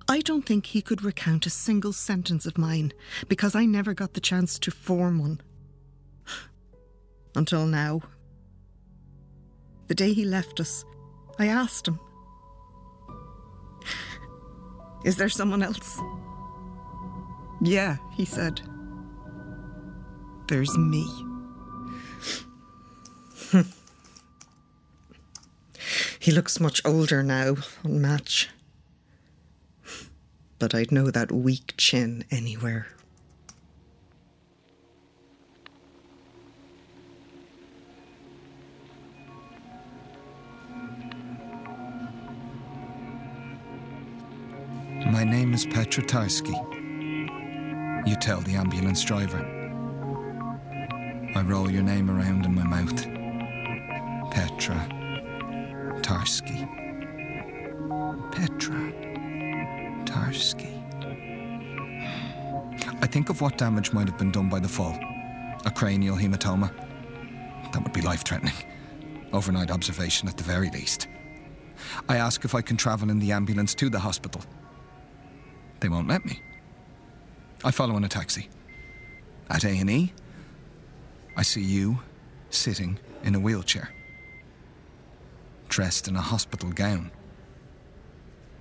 I 0.07 0.19
don't 0.19 0.45
think 0.45 0.65
he 0.65 0.81
could 0.81 1.03
recount 1.03 1.45
a 1.45 1.49
single 1.49 1.93
sentence 1.93 2.45
of 2.45 2.57
mine 2.57 2.93
because 3.27 3.55
I 3.55 3.65
never 3.65 3.93
got 3.93 4.13
the 4.13 4.21
chance 4.21 4.59
to 4.59 4.71
form 4.71 5.19
one. 5.19 5.41
Until 7.35 7.65
now. 7.65 8.01
The 9.87 9.95
day 9.95 10.13
he 10.13 10.25
left 10.25 10.59
us, 10.59 10.85
I 11.39 11.47
asked 11.47 11.87
him, 11.87 11.99
Is 15.05 15.17
there 15.17 15.29
someone 15.29 15.63
else? 15.63 15.99
Yeah, 17.61 17.97
he 18.15 18.25
said. 18.25 18.61
There's 20.47 20.77
me. 20.77 21.07
he 26.19 26.31
looks 26.31 26.59
much 26.59 26.81
older 26.85 27.23
now 27.23 27.55
on 27.83 28.01
Match. 28.01 28.49
But 30.63 30.73
I'd 30.73 30.93
know 30.93 31.11
that 31.11 31.29
weak 31.29 31.73
chin 31.75 32.23
anywhere. 32.31 32.87
My 45.11 45.25
name 45.25 45.53
is 45.53 45.65
Petra 45.65 46.01
Tarski. 46.03 46.55
You 48.07 48.15
tell 48.15 48.39
the 48.39 48.55
ambulance 48.55 49.03
driver. 49.03 49.39
I 51.35 51.41
roll 51.41 51.69
your 51.69 51.83
name 51.83 52.09
around 52.09 52.45
in 52.45 52.55
my 52.55 52.63
mouth. 52.63 53.03
Petra 54.31 54.87
Tarski. 56.01 56.69
Petra 58.31 59.12
Tarski. 60.13 60.71
I 63.01 63.07
think 63.07 63.29
of 63.29 63.41
what 63.41 63.57
damage 63.57 63.91
might 63.93 64.07
have 64.07 64.17
been 64.19 64.31
done 64.31 64.47
by 64.47 64.59
the 64.59 64.67
fall. 64.67 64.97
A 65.65 65.71
cranial 65.71 66.15
hematoma. 66.15 66.71
That 67.71 67.81
would 67.81 67.93
be 67.93 68.01
life 68.01 68.23
threatening. 68.23 68.53
Overnight 69.33 69.71
observation 69.71 70.27
at 70.27 70.37
the 70.37 70.43
very 70.43 70.69
least. 70.69 71.07
I 72.07 72.17
ask 72.17 72.45
if 72.45 72.53
I 72.53 72.61
can 72.61 72.77
travel 72.77 73.09
in 73.09 73.17
the 73.17 73.31
ambulance 73.31 73.73
to 73.75 73.89
the 73.89 73.99
hospital. 73.99 74.41
They 75.79 75.89
won't 75.89 76.07
let 76.07 76.23
me. 76.25 76.39
I 77.63 77.71
follow 77.71 77.97
in 77.97 78.03
a 78.03 78.09
taxi. 78.09 78.49
At 79.49 79.65
A&E, 79.65 80.13
I 81.35 81.41
see 81.41 81.63
you 81.63 81.99
sitting 82.51 82.99
in 83.23 83.33
a 83.33 83.39
wheelchair, 83.39 83.89
dressed 85.69 86.07
in 86.07 86.15
a 86.15 86.21
hospital 86.21 86.69
gown. 86.69 87.09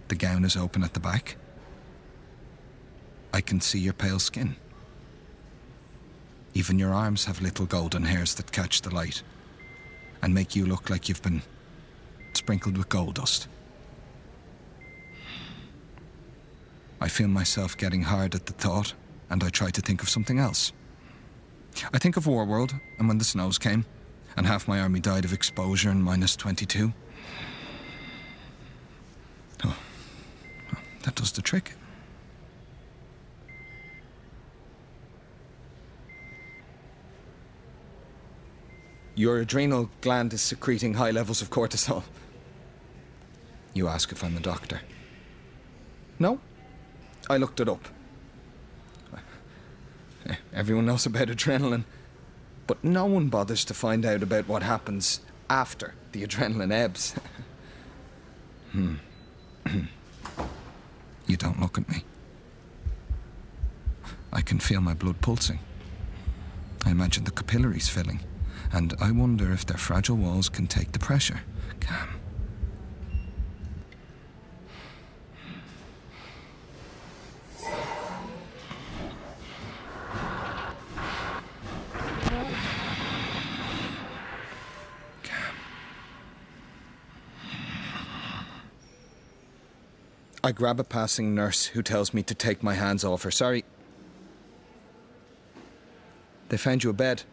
The 0.08 0.14
gown 0.14 0.44
is 0.44 0.56
open 0.56 0.82
at 0.82 0.94
the 0.94 1.00
back. 1.00 1.36
I 3.32 3.40
can 3.40 3.60
see 3.60 3.78
your 3.78 3.94
pale 3.94 4.18
skin. 4.18 4.56
Even 6.54 6.78
your 6.78 6.92
arms 6.92 7.24
have 7.24 7.40
little 7.40 7.66
golden 7.66 8.04
hairs 8.04 8.34
that 8.34 8.52
catch 8.52 8.82
the 8.82 8.94
light 8.94 9.22
and 10.20 10.34
make 10.34 10.54
you 10.54 10.66
look 10.66 10.90
like 10.90 11.08
you've 11.08 11.22
been 11.22 11.42
sprinkled 12.34 12.76
with 12.76 12.88
gold 12.88 13.14
dust. 13.14 13.48
I 17.00 17.08
feel 17.08 17.28
myself 17.28 17.76
getting 17.76 18.02
hard 18.02 18.34
at 18.34 18.46
the 18.46 18.52
thought, 18.52 18.94
and 19.28 19.42
I 19.42 19.48
try 19.48 19.70
to 19.70 19.80
think 19.80 20.02
of 20.02 20.08
something 20.08 20.38
else. 20.38 20.72
I 21.92 21.98
think 21.98 22.16
of 22.16 22.26
Warworld, 22.26 22.78
and 22.98 23.08
when 23.08 23.18
the 23.18 23.24
snows 23.24 23.58
came, 23.58 23.86
and 24.36 24.46
half 24.46 24.68
my 24.68 24.78
army 24.80 25.00
died 25.00 25.24
of 25.24 25.32
exposure 25.32 25.90
in 25.90 26.02
minus 26.02 26.36
22. 26.36 26.92
Oh, 29.64 29.76
that 31.02 31.14
does 31.14 31.32
the 31.32 31.42
trick. 31.42 31.74
Your 39.14 39.38
adrenal 39.38 39.90
gland 40.00 40.32
is 40.32 40.40
secreting 40.40 40.94
high 40.94 41.10
levels 41.10 41.42
of 41.42 41.50
cortisol. 41.50 42.02
You 43.74 43.88
ask 43.88 44.12
if 44.12 44.24
I'm 44.24 44.36
a 44.36 44.40
doctor. 44.40 44.80
No? 46.18 46.40
I 47.28 47.36
looked 47.36 47.60
it 47.60 47.68
up. 47.68 47.88
Everyone 50.54 50.86
knows 50.86 51.06
about 51.06 51.28
adrenaline, 51.28 51.84
but 52.66 52.82
no 52.84 53.06
one 53.06 53.28
bothers 53.28 53.64
to 53.66 53.74
find 53.74 54.04
out 54.04 54.22
about 54.22 54.46
what 54.48 54.62
happens 54.62 55.20
after 55.48 55.94
the 56.12 56.24
adrenaline 56.26 56.72
ebbs. 56.72 57.14
hmm. 58.72 58.94
you 61.26 61.36
don't 61.36 61.60
look 61.60 61.78
at 61.78 61.88
me. 61.88 62.04
I 64.32 64.40
can 64.40 64.58
feel 64.58 64.80
my 64.80 64.94
blood 64.94 65.20
pulsing. 65.20 65.58
I 66.84 66.90
imagine 66.90 67.24
the 67.24 67.30
capillaries 67.30 67.88
filling, 67.88 68.20
And 68.74 68.94
I 69.00 69.10
wonder 69.10 69.52
if 69.52 69.66
their 69.66 69.76
fragile 69.76 70.16
walls 70.16 70.48
can 70.48 70.66
take 70.66 70.92
the 70.92 70.98
pressure. 70.98 71.42
Cam. 71.80 72.08
Cam. 85.22 85.54
I 90.42 90.50
grab 90.52 90.80
a 90.80 90.84
passing 90.84 91.34
nurse 91.34 91.66
who 91.66 91.82
tells 91.82 92.14
me 92.14 92.22
to 92.22 92.34
take 92.34 92.62
my 92.62 92.74
hands 92.74 93.04
off 93.04 93.22
her. 93.24 93.30
Sorry. 93.30 93.64
They 96.48 96.56
found 96.56 96.82
you 96.82 96.90
a 96.90 96.94
bed. 96.94 97.24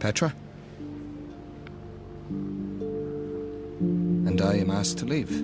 Petra? 0.00 0.34
And 3.78 4.40
I 4.40 4.54
am 4.54 4.70
asked 4.70 4.96
to 4.98 5.04
leave. 5.04 5.30
It's 5.30 5.42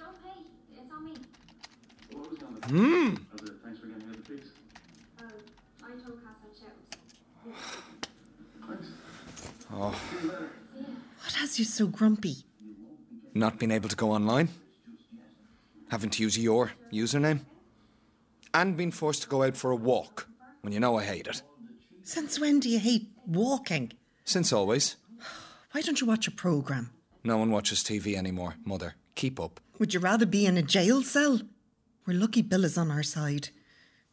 okay. 0.00 0.42
It's 0.76 0.92
on 0.92 1.04
me. 1.04 1.12
Hmm. 2.66 3.14
Thanks 3.62 3.78
for 3.78 3.86
getting 3.86 4.10
me 4.10 4.16
the 4.16 4.22
piece. 4.22 4.50
Um, 5.20 5.26
I 5.84 5.90
told 6.04 6.20
Cass 6.24 6.34
I'd 6.42 6.56
share 6.58 6.74
with 7.46 7.56
What 11.22 11.34
has 11.34 11.58
you 11.60 11.64
so 11.64 11.86
grumpy? 11.86 12.36
Not 13.34 13.58
being 13.60 13.70
able 13.70 13.88
to 13.88 13.94
go 13.96 14.10
online. 14.10 14.48
Having 15.98 16.10
to 16.10 16.22
use 16.22 16.38
your 16.38 16.70
username. 16.92 17.40
And 18.54 18.76
being 18.76 18.92
forced 18.92 19.22
to 19.22 19.28
go 19.28 19.42
out 19.42 19.56
for 19.56 19.72
a 19.72 19.76
walk 19.76 20.28
when 20.60 20.72
you 20.72 20.78
know 20.78 20.96
I 20.96 21.02
hate 21.02 21.26
it. 21.26 21.42
Since 22.04 22.38
when 22.38 22.60
do 22.60 22.68
you 22.68 22.78
hate 22.78 23.08
walking? 23.26 23.90
Since 24.24 24.52
always. 24.52 24.94
Why 25.72 25.80
don't 25.80 26.00
you 26.00 26.06
watch 26.06 26.28
a 26.28 26.30
programme? 26.30 26.90
No 27.24 27.36
one 27.36 27.50
watches 27.50 27.82
TV 27.82 28.14
anymore, 28.14 28.54
Mother. 28.64 28.94
Keep 29.16 29.40
up. 29.40 29.58
Would 29.80 29.92
you 29.92 29.98
rather 29.98 30.24
be 30.24 30.46
in 30.46 30.56
a 30.56 30.62
jail 30.62 31.02
cell? 31.02 31.40
We're 32.06 32.16
lucky 32.16 32.42
Bill 32.42 32.64
is 32.64 32.78
on 32.78 32.92
our 32.92 33.02
side. 33.02 33.48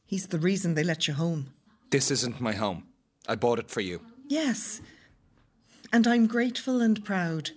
He's 0.08 0.26
the 0.26 0.40
reason 0.40 0.74
they 0.74 0.84
let 0.84 1.08
you 1.08 1.14
home. 1.14 1.54
This 1.92 2.10
isn't 2.10 2.42
my 2.42 2.54
home. 2.54 2.86
I 3.28 3.36
bought 3.36 3.60
it 3.60 3.70
for 3.70 3.82
you. 3.82 4.02
Yes. 4.28 4.82
And 5.94 6.08
I'm 6.08 6.26
grateful 6.26 6.82
and 6.82 7.06
proud. 7.06 7.52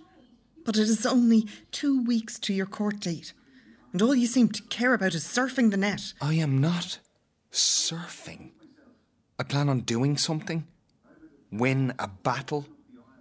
But 0.65 0.77
it 0.77 0.87
is 0.87 1.03
only 1.03 1.47
two 1.71 2.03
weeks 2.03 2.37
to 2.41 2.53
your 2.53 2.67
court 2.67 2.99
date. 2.99 3.33
And 3.91 4.01
all 4.01 4.13
you 4.13 4.27
seem 4.27 4.49
to 4.49 4.61
care 4.63 4.93
about 4.93 5.15
is 5.15 5.23
surfing 5.23 5.71
the 5.71 5.77
net. 5.77 6.13
I 6.21 6.35
am 6.35 6.59
not 6.59 6.99
surfing. 7.51 8.51
I 9.39 9.43
plan 9.43 9.69
on 9.69 9.81
doing 9.81 10.17
something. 10.17 10.67
Win 11.51 11.93
a 11.97 12.07
battle 12.07 12.67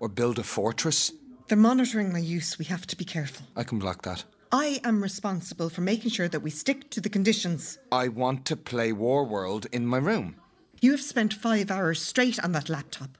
or 0.01 0.09
build 0.09 0.39
a 0.39 0.43
fortress. 0.43 1.13
They're 1.49 1.57
monitoring 1.57 2.13
my 2.13 2.19
use. 2.19 2.59
We 2.59 2.67
have 2.67 2.87
to 2.89 2.97
be 2.97 3.05
careful. 3.05 3.47
I 3.57 3.65
can 3.65 3.79
block 3.79 4.03
that. 4.03 4.25
I 4.53 4.81
am 4.85 5.03
responsible 5.03 5.71
for 5.71 5.81
making 5.81 6.11
sure 6.11 6.29
that 6.29 6.41
we 6.41 6.51
stick 6.51 6.91
to 6.91 7.01
the 7.01 7.09
conditions. 7.09 7.79
I 7.91 8.09
want 8.09 8.45
to 8.47 8.57
play 8.57 8.93
War 8.93 9.25
World 9.25 9.67
in 9.73 9.87
my 9.87 9.99
room. 9.99 10.37
You 10.81 10.93
have 10.93 11.01
spent 11.01 11.33
five 11.35 11.71
hours 11.71 12.01
straight 12.01 12.43
on 12.43 12.53
that 12.53 12.69
laptop. 12.69 13.17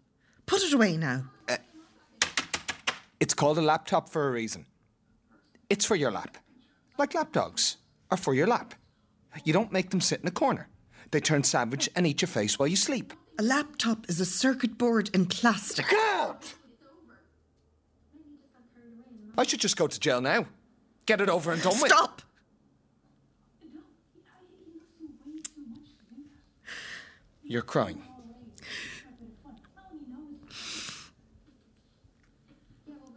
Put 0.47 0.63
it 0.63 0.73
away 0.73 0.97
now. 0.97 1.25
Eh. 1.49 1.57
It's 3.21 3.35
called 3.35 3.59
a 3.59 3.63
laptop 3.63 4.09
for 4.09 4.29
a 4.29 4.31
reason. 4.31 4.67
It's 5.69 5.85
for 5.85 5.97
your 5.97 6.11
lap. 6.11 6.39
Like 6.99 7.15
lapdogs 7.15 7.77
are 8.11 8.17
for 8.17 8.35
your 8.35 8.49
lap. 8.49 8.75
You 9.45 9.53
don't 9.53 9.73
make 9.73 9.91
them 9.91 10.01
sit 10.01 10.21
in 10.21 10.27
a 10.27 10.33
corner. 10.33 10.69
They 11.13 11.21
turn 11.21 11.45
savage 11.45 11.89
and 11.95 12.07
eat 12.07 12.21
your 12.21 12.29
face 12.29 12.59
while 12.59 12.67
you 12.67 12.77
sleep. 12.77 13.13
A 13.39 13.43
laptop 13.43 14.09
is 14.09 14.21
a 14.21 14.27
circuit 14.27 14.77
board 14.77 15.11
in 15.15 15.27
plastic. 15.27 15.87
God! 15.89 16.37
I 19.37 19.45
should 19.45 19.61
just 19.61 19.77
go 19.77 19.87
to 19.87 20.01
jail 20.01 20.21
now. 20.21 20.47
Get 21.07 21.21
it 21.21 21.29
over 21.29 21.53
and 21.53 21.63
done 21.63 21.81
with. 21.81 21.93
Stop! 21.93 22.23
You're 27.45 27.63
crying. 27.63 28.03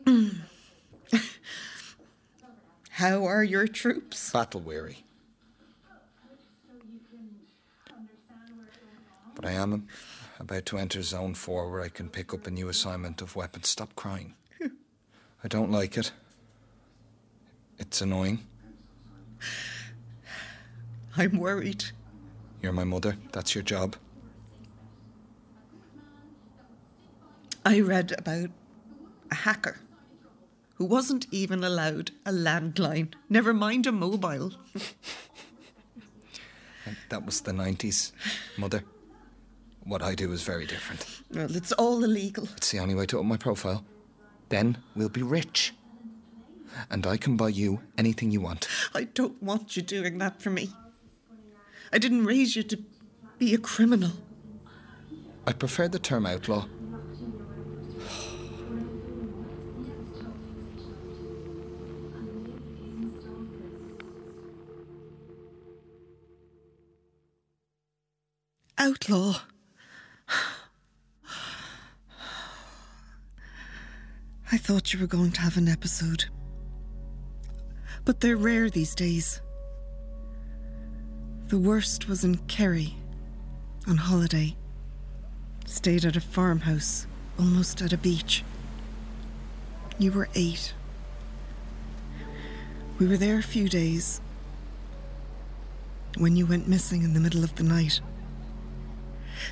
Mm. 0.06 0.42
How 3.02 3.26
are 3.26 3.44
your 3.44 3.68
troops? 3.68 4.32
Battle 4.32 4.62
weary. 4.62 5.04
But 9.34 9.44
I 9.44 9.54
am 9.54 9.88
about 10.40 10.68
to 10.68 10.78
enter 10.78 11.02
zone 11.02 11.34
four 11.34 11.72
where 11.72 11.82
I 11.82 11.90
can 11.90 12.10
pick 12.10 12.32
up 12.32 12.46
a 12.46 12.52
new 12.52 12.70
assignment 12.70 13.20
of 13.24 13.36
weapons. 13.36 13.70
Stop 13.70 13.96
crying. 13.96 14.36
I 15.44 15.48
don't 15.48 15.72
like 15.72 15.98
it. 15.98 16.12
It's 17.80 18.02
annoying. 18.02 18.46
I'm 21.18 21.40
worried. 21.40 21.86
You're 22.62 22.72
my 22.72 22.84
mother. 22.84 23.18
That's 23.32 23.56
your 23.56 23.64
job. 23.64 23.96
I 27.66 27.80
read 27.80 28.14
about 28.16 28.52
a 29.32 29.36
hacker 29.36 29.80
who 30.82 30.86
wasn't 30.86 31.28
even 31.30 31.64
allowed 31.64 32.10
a 32.26 32.32
landline, 32.32 33.14
never 33.30 33.54
mind 33.54 33.86
a 33.86 33.92
mobile. 33.92 34.52
That 37.10 37.26
was 37.26 37.42
the 37.42 37.52
90s, 37.52 38.12
mother. 38.58 38.84
What 39.84 40.02
I 40.02 40.16
do 40.16 40.32
is 40.32 40.42
very 40.42 40.66
different. 40.66 41.06
Well, 41.30 41.56
it's 41.56 41.72
all 41.74 42.04
illegal. 42.04 42.48
It's 42.58 42.72
the 42.72 42.80
only 42.80 42.96
way 42.96 43.06
to 43.08 43.20
up 43.20 43.26
my 43.26 43.38
profile. 43.38 43.86
Then 44.50 44.78
we'll 44.96 45.10
be 45.10 45.22
rich. 45.22 45.74
And 46.90 47.06
I 47.06 47.18
can 47.18 47.38
buy 47.38 47.50
you 47.50 47.82
anything 47.98 48.32
you 48.32 48.42
want. 48.42 48.68
I 48.96 49.04
don't 49.04 49.42
want 49.44 49.76
you 49.78 49.84
doing 49.84 50.18
that 50.18 50.42
for 50.42 50.50
me. 50.50 50.70
I 51.94 52.00
didn't 52.00 52.26
raise 52.26 52.56
you 52.56 52.64
to 52.64 52.78
be 53.38 53.54
a 53.54 53.60
criminal. 53.60 54.14
I 55.46 55.54
prefer 55.54 55.88
the 55.90 56.00
term 56.00 56.26
outlaw. 56.26 56.66
Outlaw. 68.82 69.36
I 74.52 74.58
thought 74.58 74.92
you 74.92 75.00
were 75.00 75.06
going 75.06 75.30
to 75.34 75.42
have 75.42 75.56
an 75.56 75.68
episode. 75.68 76.26
But 78.06 78.22
they're 78.22 78.36
rare 78.36 78.72
these 78.72 78.96
days. 78.96 79.40
The 81.50 81.60
worst 81.60 82.10
was 82.10 82.24
in 82.24 82.38
Kerry, 82.48 82.96
on 83.88 83.98
holiday. 83.98 84.56
Stayed 85.68 86.04
at 86.04 86.16
a 86.16 86.22
farmhouse, 86.22 87.06
almost 87.38 87.84
at 87.84 87.94
a 87.94 87.98
beach. 87.98 88.44
You 90.00 90.12
were 90.12 90.28
eight. 90.34 90.74
We 92.98 93.06
were 93.06 93.18
there 93.18 93.38
a 93.38 93.44
few 93.44 93.70
days 93.70 94.22
when 96.18 96.36
you 96.36 96.48
went 96.48 96.68
missing 96.68 97.04
in 97.04 97.14
the 97.14 97.20
middle 97.20 97.44
of 97.44 97.54
the 97.54 97.64
night. 97.64 98.02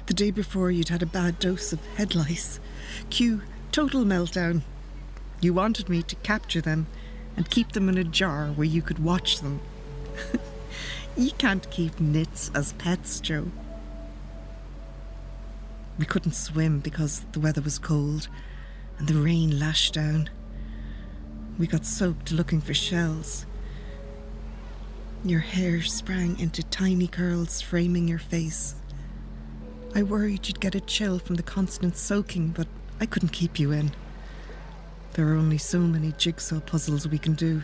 The 0.06 0.14
day 0.14 0.32
before, 0.32 0.72
you'd 0.72 0.90
had 0.90 1.04
a 1.04 1.08
bad 1.08 1.40
dose 1.40 1.74
of 1.74 1.86
head 1.96 2.16
lice. 2.16 2.60
Cue 3.10 3.42
total 3.72 4.04
meltdown. 4.04 4.62
You 5.42 5.54
wanted 5.54 5.90
me 5.90 6.02
to 6.04 6.16
capture 6.18 6.62
them 6.62 6.88
and 7.38 7.50
keep 7.50 7.72
them 7.72 7.88
in 7.90 7.98
a 7.98 8.04
jar 8.04 8.48
where 8.48 8.68
you 8.68 8.82
could 8.82 9.00
watch 9.00 9.40
them. 9.40 9.62
you 11.18 11.32
can't 11.32 11.70
keep 11.72 12.00
nits 12.00 12.52
as 12.54 12.74
pets, 12.74 13.20
Joe. 13.20 13.48
We 15.98 16.06
couldn't 16.06 16.34
swim 16.34 16.80
because 16.80 17.26
the 17.34 17.40
weather 17.40 17.62
was 17.62 17.78
cold 17.78 18.28
and 18.98 19.08
the 19.08 19.16
rain 19.16 19.60
lashed 19.60 19.94
down. 19.94 20.30
We 21.58 21.68
got 21.68 21.86
soaked 21.86 22.32
looking 22.32 22.62
for 22.62 22.74
shells. 22.74 23.46
Your 25.24 25.42
hair 25.42 25.82
sprang 25.82 26.40
into 26.40 26.64
tiny 26.64 27.08
curls, 27.08 27.60
framing 27.62 28.08
your 28.08 28.20
face. 28.20 28.76
I 29.96 30.04
worried 30.04 30.48
you'd 30.48 30.60
get 30.60 30.76
a 30.76 30.82
chill 30.82 31.18
from 31.18 31.36
the 31.36 31.44
constant 31.44 31.98
soaking, 31.98 32.50
but 32.50 32.68
I 33.02 33.06
couldn't 33.06 33.30
keep 33.30 33.60
you 33.60 33.72
in. 33.72 33.92
There 35.14 35.28
are 35.30 35.36
only 35.36 35.58
so 35.58 35.80
many 35.80 36.14
jigsaw 36.14 36.60
puzzles 36.60 37.08
we 37.08 37.18
can 37.18 37.34
do. 37.34 37.64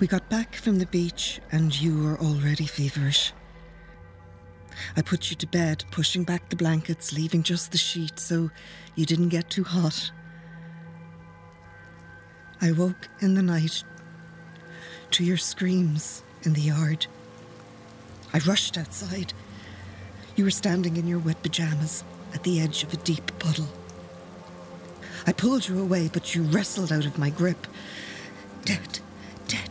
We 0.00 0.08
got 0.08 0.28
back 0.28 0.56
from 0.56 0.78
the 0.78 0.86
beach, 0.86 1.40
and 1.52 1.80
you 1.80 2.02
were 2.02 2.18
already 2.18 2.66
feverish. 2.66 3.32
I 4.96 5.02
put 5.02 5.30
you 5.30 5.36
to 5.36 5.46
bed, 5.46 5.84
pushing 5.92 6.24
back 6.24 6.48
the 6.48 6.56
blankets, 6.56 7.12
leaving 7.12 7.44
just 7.44 7.70
the 7.70 7.78
sheet 7.78 8.18
so 8.18 8.50
you 8.96 9.06
didn't 9.06 9.28
get 9.28 9.48
too 9.48 9.62
hot. 9.62 10.10
I 12.60 12.72
woke 12.72 13.08
in 13.20 13.34
the 13.34 13.42
night 13.42 13.84
to 15.12 15.24
your 15.24 15.36
screams 15.36 16.24
in 16.46 16.54
the 16.54 16.60
yard. 16.60 17.06
I 18.32 18.38
rushed 18.38 18.76
outside. 18.76 19.32
You 20.36 20.44
were 20.44 20.50
standing 20.50 20.96
in 20.96 21.06
your 21.06 21.18
wet 21.18 21.42
pajamas 21.42 22.04
at 22.32 22.42
the 22.42 22.60
edge 22.60 22.82
of 22.82 22.92
a 22.92 22.98
deep 22.98 23.38
puddle. 23.38 23.68
I 25.26 25.32
pulled 25.32 25.68
you 25.68 25.80
away, 25.80 26.10
but 26.12 26.34
you 26.34 26.42
wrestled 26.42 26.92
out 26.92 27.06
of 27.06 27.18
my 27.18 27.30
grip. 27.30 27.66
Dead, 28.64 29.00
dead, 29.48 29.70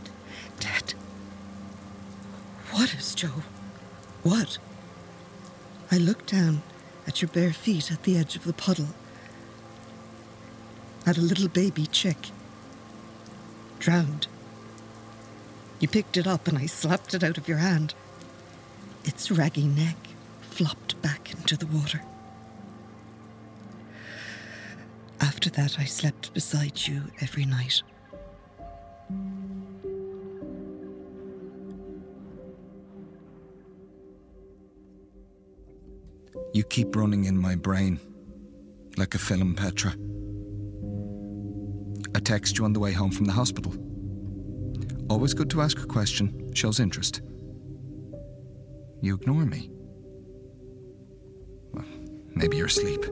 dead. 0.58 0.94
What 2.70 2.94
is 2.94 3.14
Joe? 3.14 3.42
What? 4.22 4.58
I 5.92 5.98
looked 5.98 6.32
down 6.32 6.62
at 7.06 7.20
your 7.20 7.28
bare 7.28 7.52
feet 7.52 7.92
at 7.92 8.02
the 8.02 8.16
edge 8.16 8.34
of 8.34 8.44
the 8.44 8.52
puddle. 8.52 8.88
At 11.06 11.18
a 11.18 11.22
little 11.22 11.48
baby 11.48 11.86
chick. 11.86 12.30
Drowned. 13.78 14.26
You 15.80 15.88
picked 15.88 16.16
it 16.16 16.26
up 16.26 16.48
and 16.48 16.56
I 16.56 16.66
slapped 16.66 17.14
it 17.14 17.22
out 17.22 17.38
of 17.38 17.48
your 17.48 17.58
hand. 17.58 17.94
Its 19.04 19.30
raggy 19.30 19.66
neck 19.66 19.96
flopped 20.40 21.00
back 21.02 21.32
into 21.32 21.56
the 21.56 21.66
water. 21.66 22.00
After 25.20 25.50
that, 25.50 25.78
I 25.78 25.84
slept 25.84 26.32
beside 26.32 26.86
you 26.86 27.02
every 27.20 27.44
night. 27.44 27.82
You 36.52 36.62
keep 36.62 36.94
running 36.94 37.24
in 37.24 37.36
my 37.36 37.56
brain 37.56 37.98
like 38.96 39.14
a 39.14 39.18
film, 39.18 39.54
Petra. 39.54 39.90
I 42.14 42.20
text 42.20 42.58
you 42.58 42.64
on 42.64 42.72
the 42.72 42.80
way 42.80 42.92
home 42.92 43.10
from 43.10 43.26
the 43.26 43.32
hospital. 43.32 43.74
Always 45.10 45.34
good 45.34 45.50
to 45.50 45.60
ask 45.60 45.78
a 45.78 45.86
question, 45.86 46.52
shows 46.54 46.80
interest. 46.80 47.20
You 49.00 49.14
ignore 49.14 49.44
me. 49.44 49.70
Well, 51.72 51.84
maybe 52.34 52.56
you're 52.56 52.66
asleep. 52.66 53.04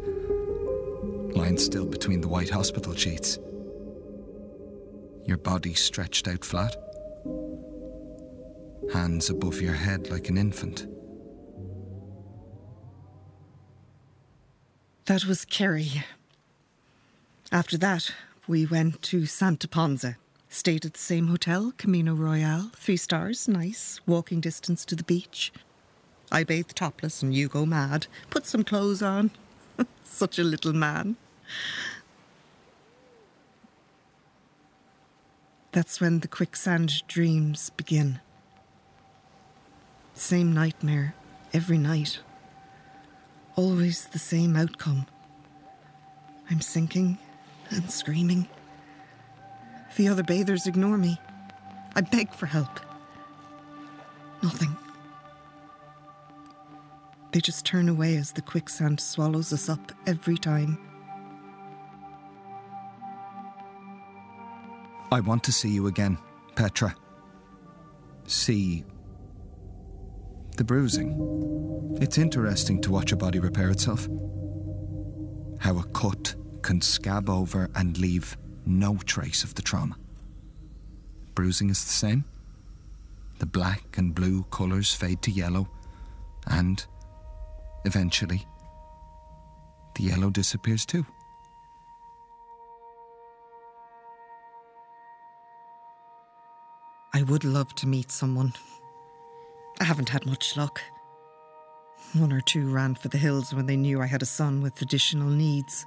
Lying 1.35 1.59
still 1.59 1.87
between 1.87 2.21
the 2.21 2.29
white 2.29 2.51
hospital 2.51 2.95
sheets. 2.95 3.39
Your 5.27 5.37
body 5.37 5.75
stretched 5.75 6.29
out 6.29 6.45
flat. 6.45 6.77
Hands 8.93 9.29
above 9.31 9.61
your 9.61 9.75
head 9.75 10.11
like 10.11 10.29
an 10.29 10.37
infant. 10.37 10.87
That 15.07 15.25
was 15.25 15.45
Kerry. 15.45 16.05
After 17.51 17.77
that, 17.79 18.15
we 18.47 18.67
went 18.67 19.03
to 19.03 19.27
Santa 19.27 19.69
Ponsa. 19.69 20.17
Stayed 20.53 20.85
at 20.85 20.93
the 20.93 21.01
same 21.01 21.29
hotel, 21.29 21.73
Camino 21.79 22.13
Royale. 22.13 22.71
Three 22.77 22.99
stars, 22.99 23.49
nice. 23.49 23.99
Walking 24.07 24.39
distance 24.39 24.85
to 24.85 24.95
the 24.95 25.03
beach. 25.03 25.51
I 26.31 26.45
bathed 26.45 26.77
topless 26.77 27.23
and 27.23 27.35
you 27.35 27.49
go 27.49 27.65
mad. 27.65 28.07
Put 28.29 28.45
some 28.45 28.63
clothes 28.63 29.01
on. 29.01 29.31
Such 30.05 30.39
a 30.39 30.45
little 30.45 30.75
man. 30.75 31.17
That's 35.73 36.03
when 36.03 36.21
the 36.21 36.29
quicksand 36.29 37.03
dreams 37.09 37.71
begin. 37.71 38.21
Same 40.13 40.53
nightmare 40.53 41.15
every 41.55 41.79
night. 41.79 42.21
Always 43.57 44.05
the 44.05 44.19
same 44.19 44.55
outcome. 44.55 45.07
I'm 46.51 46.61
sinking 46.61 47.17
and 47.71 47.91
screaming. 47.91 48.49
The 49.97 50.09
other 50.09 50.23
bathers 50.23 50.67
ignore 50.67 50.97
me. 50.97 51.21
I 51.95 52.01
beg 52.01 52.33
for 52.33 52.47
help. 52.47 52.81
Nothing. 54.43 54.77
They 57.33 57.41
just 57.41 57.65
turn 57.65 57.89
away 57.89 58.17
as 58.17 58.33
the 58.33 58.43
quicksand 58.43 59.01
swallows 59.01 59.53
us 59.53 59.69
up 59.69 59.93
every 60.07 60.37
time. 60.37 60.79
I 65.11 65.21
want 65.21 65.45
to 65.45 65.53
see 65.53 65.69
you 65.69 65.87
again, 65.87 66.19
Petra. 66.55 66.95
See 68.27 68.85
the 70.57 70.65
bruising. 70.65 71.99
It's 72.01 72.19
interesting 72.19 72.81
to 72.83 72.91
watch 72.91 73.13
a 73.13 73.17
body 73.17 73.39
repair 73.39 73.71
itself. 73.71 74.09
How 75.59 75.79
a 75.79 75.85
cut 75.93 76.35
can 76.63 76.81
scab 76.81 77.29
over 77.29 77.71
and 77.75 77.99
leave 77.99 78.37
no 78.67 78.97
trace 79.05 79.45
of 79.45 79.55
the 79.55 79.63
trauma. 79.63 79.97
Bruising 81.35 81.71
is 81.71 81.83
the 81.83 81.91
same. 81.91 82.25
The 83.39 83.47
black 83.47 83.99
and 83.99 84.15
blue 84.15 84.45
colours 84.45 84.95
fade 84.95 85.23
to 85.23 85.31
yellow, 85.31 85.69
and 86.47 86.85
eventually, 87.85 88.47
the 89.97 90.05
yellow 90.05 90.31
disappears 90.31 90.87
too. 90.87 91.05
I 97.15 97.23
would 97.23 97.45
love 97.45 97.75
to 97.77 97.87
meet 97.87 98.11
someone. 98.11 98.55
I 99.81 99.85
haven't 99.85 100.09
had 100.09 100.25
much 100.25 100.57
luck. 100.57 100.81
One 102.15 102.33
or 102.33 102.41
two 102.41 102.71
ran 102.71 102.95
for 102.95 103.09
the 103.09 103.19
hills 103.19 103.53
when 103.53 103.67
they 103.67 103.77
knew 103.77 104.01
I 104.01 104.07
had 104.07 104.23
a 104.23 104.27
son 104.27 104.63
with 104.63 104.81
additional 104.81 105.29
needs. 105.29 105.87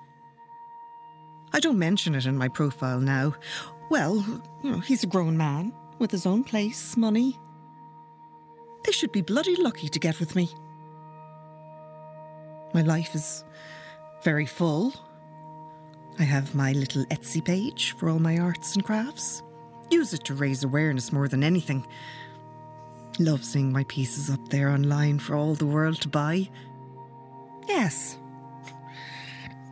I 1.54 1.60
don't 1.60 1.80
mention 1.80 2.16
it 2.16 2.26
in 2.26 2.38
my 2.38 2.48
profile 2.48 3.00
now. 3.00 3.36
Well, 3.90 4.16
you 4.64 4.72
know, 4.72 4.80
he's 4.80 5.04
a 5.04 5.08
grown 5.08 5.38
man 5.38 5.74
with 6.00 6.12
his 6.12 6.26
own 6.26 6.44
place, 6.44 6.98
money. 6.98 7.40
They 8.84 8.92
should 8.92 9.12
be 9.12 9.22
bloody 9.22 9.56
lucky 9.56 9.90
to 9.90 10.00
get 10.00 10.20
with 10.20 10.36
me. 10.36 10.50
My 12.74 12.82
life 12.82 13.16
is 13.16 13.44
very 14.24 14.46
full. 14.46 14.94
I 16.20 16.24
have 16.24 16.56
my 16.56 16.74
little 16.74 17.06
Etsy 17.06 17.44
page 17.44 17.94
for 17.94 18.10
all 18.10 18.20
my 18.20 18.38
arts 18.38 18.76
and 18.76 18.84
crafts. 18.84 19.44
Use 19.90 20.14
it 20.14 20.24
to 20.26 20.34
raise 20.34 20.64
awareness 20.64 21.12
more 21.12 21.28
than 21.28 21.44
anything. 21.44 21.86
Love 23.20 23.44
seeing 23.44 23.72
my 23.72 23.84
pieces 23.86 24.30
up 24.30 24.50
there 24.50 24.70
online 24.70 25.20
for 25.20 25.36
all 25.36 25.56
the 25.56 25.66
world 25.66 26.02
to 26.02 26.10
buy. 26.10 26.50
Yes. 27.68 28.18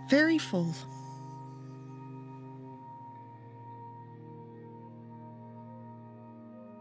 Very 0.07 0.37
full. 0.37 0.73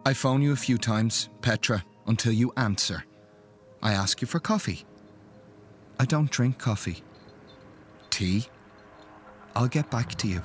I 0.05 0.15
phone 0.15 0.43
you 0.43 0.51
a 0.51 0.57
few 0.57 0.79
times, 0.79 1.29
Petra, 1.43 1.85
until 2.09 2.33
you 2.33 2.53
answer. 2.57 3.05
I 3.81 3.93
ask 3.93 4.21
you 4.21 4.27
for 4.27 4.41
coffee. 4.41 4.85
I 6.01 6.07
don't 6.07 6.29
drink 6.29 6.59
coffee. 6.59 7.05
Tea? 8.11 8.47
I'll 9.55 9.69
get 9.69 9.93
back 9.93 10.17
to 10.17 10.27
you. 10.27 10.43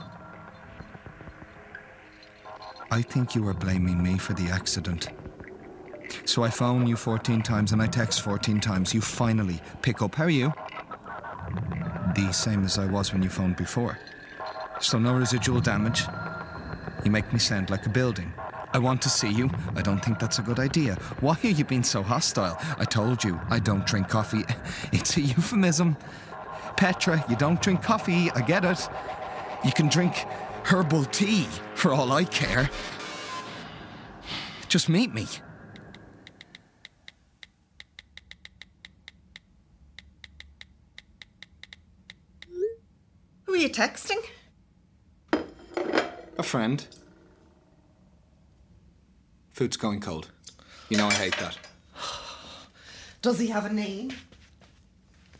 I 2.91 3.01
think 3.01 3.33
you 3.33 3.47
are 3.47 3.53
blaming 3.55 4.01
me 4.03 4.19
for 4.19 4.33
the 4.33 4.45
accident. 4.45 5.09
So 6.25 6.43
I 6.43 6.51
phone 6.51 6.85
you 6.85 6.95
14 6.95 7.41
times 7.41 7.71
and 7.71 7.81
I 7.81 7.87
text 7.87 8.21
14 8.21 8.59
times. 8.59 8.93
You 8.93 9.01
finally 9.01 9.59
pick 9.81 10.03
up. 10.03 10.13
How 10.13 10.25
are 10.25 10.29
you? 10.29 10.53
The 12.15 12.31
same 12.31 12.63
as 12.63 12.77
I 12.77 12.85
was 12.85 13.11
when 13.11 13.23
you 13.23 13.29
phoned 13.29 13.55
before. 13.55 13.97
So 14.81 14.99
no 14.99 15.15
residual 15.15 15.61
damage. 15.61 16.03
You 17.03 17.09
make 17.09 17.33
me 17.33 17.39
sound 17.39 17.71
like 17.71 17.87
a 17.87 17.89
building. 17.89 18.31
I 18.73 18.80
want 18.80 19.01
to 19.03 19.10
see 19.10 19.30
you. 19.30 19.49
I 19.75 19.82
don't 19.82 20.03
think 20.03 20.19
that's 20.19 20.39
a 20.39 20.41
good 20.41 20.60
idea. 20.60 20.95
Why 21.19 21.38
are 21.43 21.47
you 21.47 21.63
being 21.63 21.84
so 21.84 22.03
hostile? 22.03 22.58
I 22.77 22.86
told 22.86 23.23
you 23.23 23.39
I 23.49 23.60
don't 23.60 23.86
drink 23.86 24.10
coffee. 24.10 24.43
It's 24.91 25.17
a 25.17 25.21
euphemism. 25.21 25.97
Petra, 26.75 27.23
you 27.30 27.36
don't 27.36 27.62
drink 27.62 27.82
coffee. 27.82 28.30
I 28.32 28.41
get 28.41 28.63
it. 28.65 28.88
You 29.63 29.71
can 29.71 29.88
drink 29.88 30.13
herbal 30.63 31.06
tea 31.06 31.47
for 31.75 31.91
all 31.93 32.12
I 32.12 32.23
care. 32.25 32.69
Just 34.67 34.89
meet 34.89 35.13
me. 35.13 35.25
Who 43.45 43.53
are 43.53 43.58
you 43.58 43.69
texting? 43.69 44.23
A 46.38 46.43
friend. 46.43 46.86
Food's 49.57 49.75
going 49.75 49.99
cold. 49.99 50.29
You 50.87 50.97
know 50.97 51.07
I 51.07 51.13
hate 51.13 51.35
that. 51.37 51.57
Does 53.23 53.39
he 53.39 53.47
have 53.47 53.65
a 53.65 53.73
name? 53.73 54.13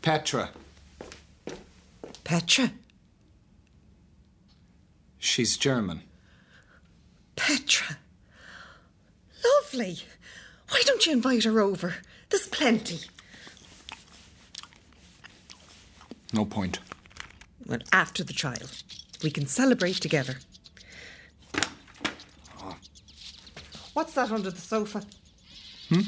Petra. 0.02 0.50
Petra. 2.24 2.72
She's 5.20 5.56
German. 5.56 6.02
Petra. 7.36 7.98
Lovely. 9.44 9.98
Why 10.68 10.82
don't 10.84 11.06
you 11.06 11.12
invite 11.12 11.44
her 11.44 11.60
over? 11.60 11.94
There's 12.28 12.48
plenty. 12.48 12.98
No 16.32 16.44
point. 16.44 16.80
Well, 17.64 17.78
after 17.92 18.24
the 18.24 18.32
trial, 18.32 18.66
we 19.22 19.30
can 19.30 19.46
celebrate 19.46 20.00
together. 20.00 20.38
What's 23.94 24.14
that 24.14 24.30
under 24.30 24.50
the 24.50 24.60
sofa? 24.60 25.02
Hmm? 25.88 26.00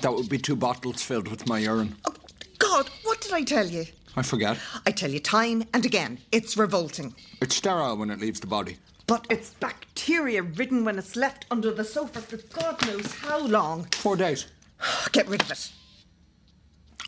That 0.00 0.12
would 0.12 0.28
be 0.28 0.38
two 0.38 0.56
bottles 0.56 1.02
filled 1.02 1.28
with 1.28 1.48
my 1.48 1.58
urine. 1.60 1.96
Oh, 2.04 2.14
God, 2.58 2.90
what 3.04 3.20
did 3.20 3.32
I 3.32 3.42
tell 3.42 3.66
you? 3.66 3.86
I 4.16 4.22
forget. 4.22 4.58
I 4.86 4.90
tell 4.90 5.10
you 5.10 5.18
time 5.18 5.64
and 5.72 5.84
again, 5.86 6.18
it's 6.30 6.56
revolting. 6.56 7.14
It's 7.40 7.56
sterile 7.56 7.96
when 7.96 8.10
it 8.10 8.20
leaves 8.20 8.40
the 8.40 8.46
body. 8.46 8.76
But 9.06 9.26
it's 9.30 9.50
bacteria 9.54 10.42
ridden 10.42 10.84
when 10.84 10.98
it's 10.98 11.16
left 11.16 11.46
under 11.50 11.72
the 11.72 11.84
sofa 11.84 12.20
for 12.20 12.36
God 12.58 12.86
knows 12.86 13.14
how 13.14 13.46
long. 13.46 13.84
Four 13.92 14.16
days. 14.16 14.46
Get 15.12 15.28
rid 15.28 15.42
of 15.42 15.50
it. 15.50 15.70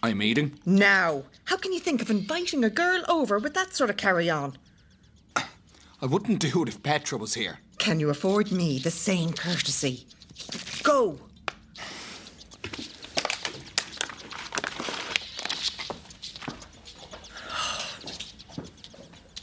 I'm 0.02 0.22
eating. 0.22 0.58
Now. 0.64 1.24
How 1.44 1.56
can 1.56 1.72
you 1.72 1.80
think 1.80 2.02
of 2.02 2.10
inviting 2.10 2.64
a 2.64 2.70
girl 2.70 3.02
over 3.08 3.38
with 3.38 3.54
that 3.54 3.74
sort 3.74 3.90
of 3.90 3.96
carry 3.96 4.28
on? 4.28 4.58
I 5.36 6.06
wouldn't 6.06 6.40
do 6.40 6.62
it 6.62 6.68
if 6.68 6.82
Petra 6.82 7.18
was 7.18 7.34
here. 7.34 7.58
Can 7.86 8.00
you 8.00 8.10
afford 8.10 8.50
me 8.50 8.80
the 8.80 8.90
same 8.90 9.32
courtesy? 9.32 10.08
Go. 10.82 11.12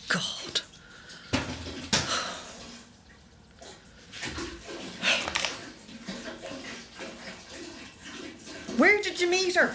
God. 0.10 0.19
Where 8.75 9.01
did 9.01 9.21
you 9.21 9.29
meet 9.29 9.56
her? 9.56 9.73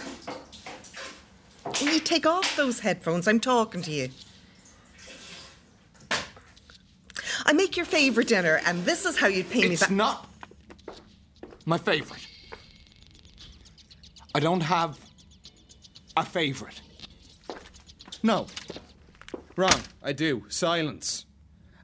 You 1.81 2.00
take 2.00 2.26
off 2.26 2.54
those 2.54 2.81
headphones? 2.81 3.26
I'm 3.26 3.40
talking 3.40 3.81
to 3.81 3.90
you. 3.90 4.11
I 7.48 7.54
make 7.54 7.67
your 7.78 7.86
favourite 7.86 8.28
dinner, 8.28 8.60
and 8.66 8.84
this 8.84 9.06
is 9.06 9.16
how 9.16 9.28
you'd 9.28 9.48
pay 9.48 9.60
me 9.60 9.68
It's 9.74 9.82
back. 9.82 9.90
not 9.90 10.28
my 11.64 11.78
favourite. 11.78 12.26
I 14.34 14.40
don't 14.40 14.60
have 14.62 14.98
a 16.16 16.24
favourite. 16.24 16.80
No. 18.22 18.48
Wrong. 19.56 19.80
I 20.02 20.12
do. 20.12 20.44
Silence. 20.48 21.24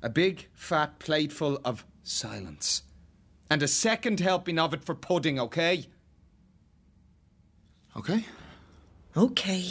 A 0.03 0.09
big, 0.09 0.49
fat 0.53 0.99
plateful 0.99 1.61
of 1.65 1.85
silence. 2.03 2.83
And 3.49 3.63
a 3.63 3.69
second 3.69 4.21
helping 4.21 4.59
of 4.59 4.75
it 4.75 4.85
for 4.85 4.95
pudding, 4.95 5.39
okay? 5.39 5.87
Okay? 7.97 8.25
Okay. 9.17 9.71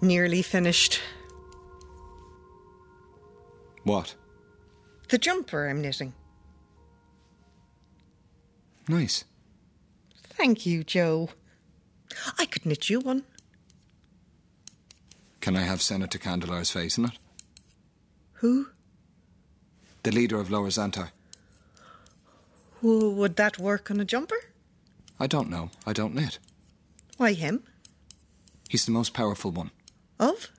Nearly 0.00 0.42
finished. 0.42 1.00
What? 3.84 4.14
The 5.08 5.18
jumper 5.18 5.68
I'm 5.68 5.82
knitting. 5.82 6.14
Nice. 8.88 9.24
Thank 10.22 10.64
you, 10.64 10.84
Joe. 10.84 11.30
I 12.38 12.46
could 12.46 12.64
knit 12.64 12.88
you 12.88 13.00
one. 13.00 13.24
Can 15.40 15.56
I 15.56 15.62
have 15.62 15.82
Senator 15.82 16.18
Candelar's 16.18 16.70
face 16.70 16.98
in 16.98 17.06
it? 17.06 17.18
Who? 18.34 18.68
The 20.02 20.12
leader 20.12 20.40
of 20.40 20.50
Lower 20.50 20.68
Xantar. 20.68 21.10
Who 22.80 23.10
would 23.12 23.36
that 23.36 23.58
work 23.58 23.90
on 23.90 24.00
a 24.00 24.04
jumper? 24.04 24.36
I 25.18 25.26
don't 25.26 25.50
know. 25.50 25.70
I 25.86 25.92
don't 25.92 26.14
knit. 26.14 26.38
Why 27.18 27.34
him? 27.34 27.62
He's 28.68 28.86
the 28.86 28.92
most 28.92 29.12
powerful 29.12 29.50
one. 29.50 29.70
Of? 30.20 30.50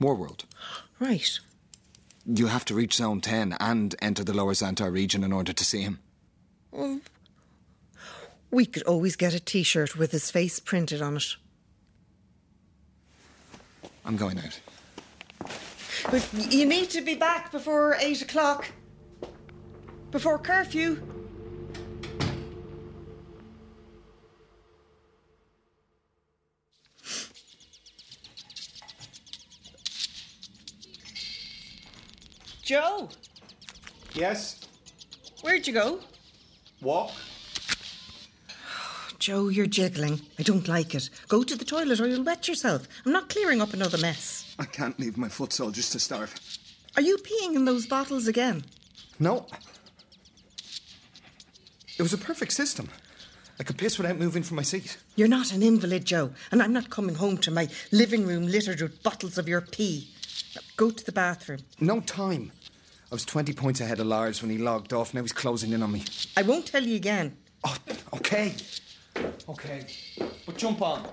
Warworld. 0.00 0.44
Right. 1.00 1.40
You 2.24 2.46
have 2.46 2.64
to 2.66 2.74
reach 2.74 2.94
Zone 2.94 3.20
10 3.20 3.56
and 3.58 3.94
enter 4.00 4.22
the 4.22 4.32
Lower 4.32 4.52
Xantar 4.54 4.92
region 4.92 5.24
in 5.24 5.32
order 5.32 5.52
to 5.52 5.64
see 5.64 5.82
him. 5.82 5.98
We 8.52 8.64
could 8.64 8.84
always 8.84 9.16
get 9.16 9.34
a 9.34 9.40
t 9.40 9.64
shirt 9.64 9.96
with 9.96 10.12
his 10.12 10.30
face 10.30 10.60
printed 10.60 11.02
on 11.02 11.16
it. 11.16 11.34
I'm 14.04 14.16
going 14.16 14.38
out. 14.38 14.60
But 16.10 16.28
you 16.32 16.64
need 16.64 16.90
to 16.90 17.00
be 17.00 17.16
back 17.16 17.50
before 17.50 17.96
eight 18.00 18.22
o'clock. 18.22 18.70
Before 20.12 20.38
curfew. 20.38 21.02
Joe, 32.72 33.10
Yes. 34.14 34.58
where'd 35.42 35.66
you 35.66 35.74
go? 35.74 36.00
Walk. 36.80 37.10
Joe, 39.18 39.48
you're 39.50 39.66
jiggling. 39.66 40.22
I 40.38 40.42
don't 40.42 40.66
like 40.66 40.94
it. 40.94 41.10
Go 41.28 41.42
to 41.42 41.54
the 41.54 41.66
toilet 41.66 42.00
or 42.00 42.06
you'll 42.08 42.24
wet 42.24 42.48
yourself. 42.48 42.88
I'm 43.04 43.12
not 43.12 43.28
clearing 43.28 43.60
up 43.60 43.74
another 43.74 43.98
mess. 43.98 44.54
I 44.58 44.64
can't 44.64 44.98
leave 44.98 45.18
my 45.18 45.28
foot 45.28 45.52
soldiers 45.52 45.90
to 45.90 46.00
starve. 46.00 46.34
Are 46.96 47.02
you 47.02 47.18
peeing 47.18 47.56
in 47.56 47.66
those 47.66 47.84
bottles 47.86 48.26
again? 48.26 48.64
No. 49.18 49.46
It 51.98 52.02
was 52.02 52.14
a 52.14 52.18
perfect 52.18 52.52
system. 52.52 52.88
I 53.60 53.64
could 53.64 53.76
piss 53.76 53.98
without 53.98 54.18
moving 54.18 54.42
from 54.44 54.56
my 54.56 54.62
seat. 54.62 54.96
You're 55.14 55.28
not 55.28 55.52
an 55.52 55.62
invalid, 55.62 56.06
Joe, 56.06 56.30
and 56.50 56.62
I'm 56.62 56.72
not 56.72 56.88
coming 56.88 57.16
home 57.16 57.36
to 57.38 57.50
my 57.50 57.68
living 57.90 58.26
room 58.26 58.46
littered 58.46 58.80
with 58.80 59.02
bottles 59.02 59.36
of 59.36 59.46
your 59.46 59.60
pee. 59.60 60.08
Go 60.76 60.90
to 60.90 61.04
the 61.04 61.12
bathroom. 61.12 61.60
No 61.80 62.00
time. 62.00 62.50
I 63.12 63.14
was 63.14 63.26
20 63.26 63.52
points 63.52 63.82
ahead 63.82 64.00
of 64.00 64.06
Lars 64.06 64.40
when 64.40 64.50
he 64.50 64.56
logged 64.56 64.94
off. 64.94 65.12
Now 65.12 65.20
he's 65.20 65.34
closing 65.34 65.74
in 65.74 65.82
on 65.82 65.92
me. 65.92 66.02
I 66.34 66.40
won't 66.40 66.64
tell 66.64 66.82
you 66.82 66.96
again. 66.96 67.36
Oh, 67.62 67.76
okay. 68.14 68.54
Okay. 69.50 69.86
But 70.46 70.56
jump 70.56 70.80
on. 70.80 71.06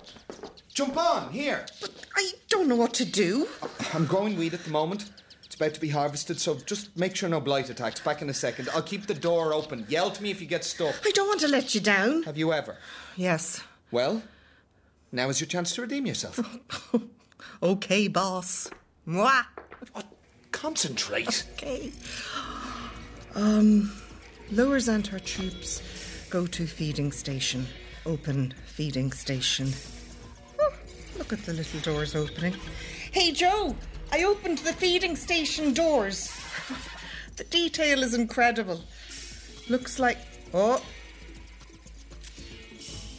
Jump 0.74 0.96
on, 0.96 1.30
here. 1.34 1.66
But 1.82 1.92
I 2.16 2.32
don't 2.48 2.70
know 2.70 2.78
what 2.78 2.94
to 2.94 3.06
do. 3.06 3.50
I'm 3.94 4.06
growing 4.06 4.38
weed 4.38 4.54
at 4.54 4.64
the 4.64 4.70
moment. 4.70 5.10
It's 5.44 5.56
about 5.56 5.74
to 5.74 5.82
be 5.82 5.90
harvested, 5.90 6.40
so 6.40 6.56
just 6.66 6.96
make 6.96 7.18
sure 7.18 7.28
no 7.28 7.42
blight 7.42 7.70
attacks. 7.70 8.00
Back 8.00 8.22
in 8.22 8.30
a 8.30 8.34
second. 8.34 8.70
I'll 8.74 8.82
keep 8.82 9.06
the 9.06 9.14
door 9.14 9.54
open. 9.54 9.86
Yell 9.90 10.10
to 10.10 10.24
me 10.24 10.32
if 10.32 10.40
you 10.40 10.48
get 10.48 10.64
stuck. 10.64 10.96
I 11.06 11.12
don't 11.12 11.28
want 11.28 11.42
to 11.42 11.50
let 11.50 11.76
you 11.76 11.82
down. 11.82 12.24
Have 12.24 12.38
you 12.38 12.54
ever? 12.54 12.78
Yes. 13.18 13.62
Well, 13.92 14.24
now 15.12 15.28
is 15.28 15.42
your 15.42 15.50
chance 15.50 15.76
to 15.76 15.82
redeem 15.82 16.06
yourself. 16.06 16.40
Okay, 17.62 18.08
boss. 18.08 18.70
Mwah. 19.06 19.44
Concentrate. 20.60 21.46
Okay. 21.54 21.90
Um, 23.34 23.94
Lower 24.52 24.78
Xantar 24.78 25.24
troops 25.24 25.82
go 26.30 26.46
to 26.48 26.68
feeding 26.68 27.14
station. 27.14 27.66
Open 28.06 28.54
feeding 28.66 29.14
station. 29.14 29.72
Oh, 30.60 30.74
look 31.18 31.32
at 31.32 31.46
the 31.46 31.54
little 31.54 31.80
doors 31.80 32.14
opening. 32.14 32.56
Hey, 33.10 33.32
Joe, 33.32 33.74
I 34.12 34.26
opened 34.26 34.58
the 34.58 34.74
feeding 34.74 35.16
station 35.16 35.74
doors. 35.74 36.30
the 37.38 37.46
detail 37.46 38.04
is 38.04 38.14
incredible. 38.14 38.82
Looks 39.70 39.98
like. 39.98 40.18
Oh. 40.54 40.84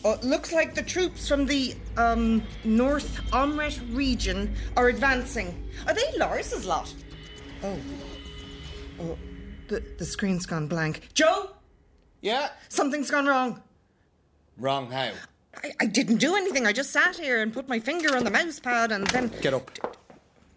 Oh, 0.04 0.18
looks 0.22 0.52
like 0.52 0.74
the 0.74 0.82
troops 0.82 1.26
from 1.26 1.46
the 1.46 1.74
um, 1.96 2.42
North 2.64 3.18
Omret 3.32 3.80
region 3.96 4.54
are 4.76 4.88
advancing. 4.88 5.66
Are 5.86 5.94
they 5.94 6.18
Lars's 6.18 6.66
lot? 6.66 6.92
Oh. 7.62 7.78
Oh, 9.00 9.18
the, 9.68 9.82
the 9.98 10.04
screen's 10.04 10.46
gone 10.46 10.66
blank. 10.66 11.08
Joe, 11.14 11.50
Yeah. 12.22 12.48
something's 12.68 13.10
gone 13.10 13.26
wrong. 13.26 13.62
Wrong 14.58 14.90
how? 14.90 15.12
I, 15.62 15.72
I 15.80 15.86
didn't 15.86 16.18
do 16.18 16.36
anything. 16.36 16.66
I 16.66 16.72
just 16.72 16.90
sat 16.90 17.16
here 17.16 17.40
and 17.42 17.52
put 17.52 17.68
my 17.68 17.80
finger 17.80 18.16
on 18.16 18.24
the 18.24 18.30
mouse 18.30 18.60
pad 18.60 18.92
and 18.92 19.06
then. 19.08 19.28
Get 19.40 19.54
up. 19.54 19.70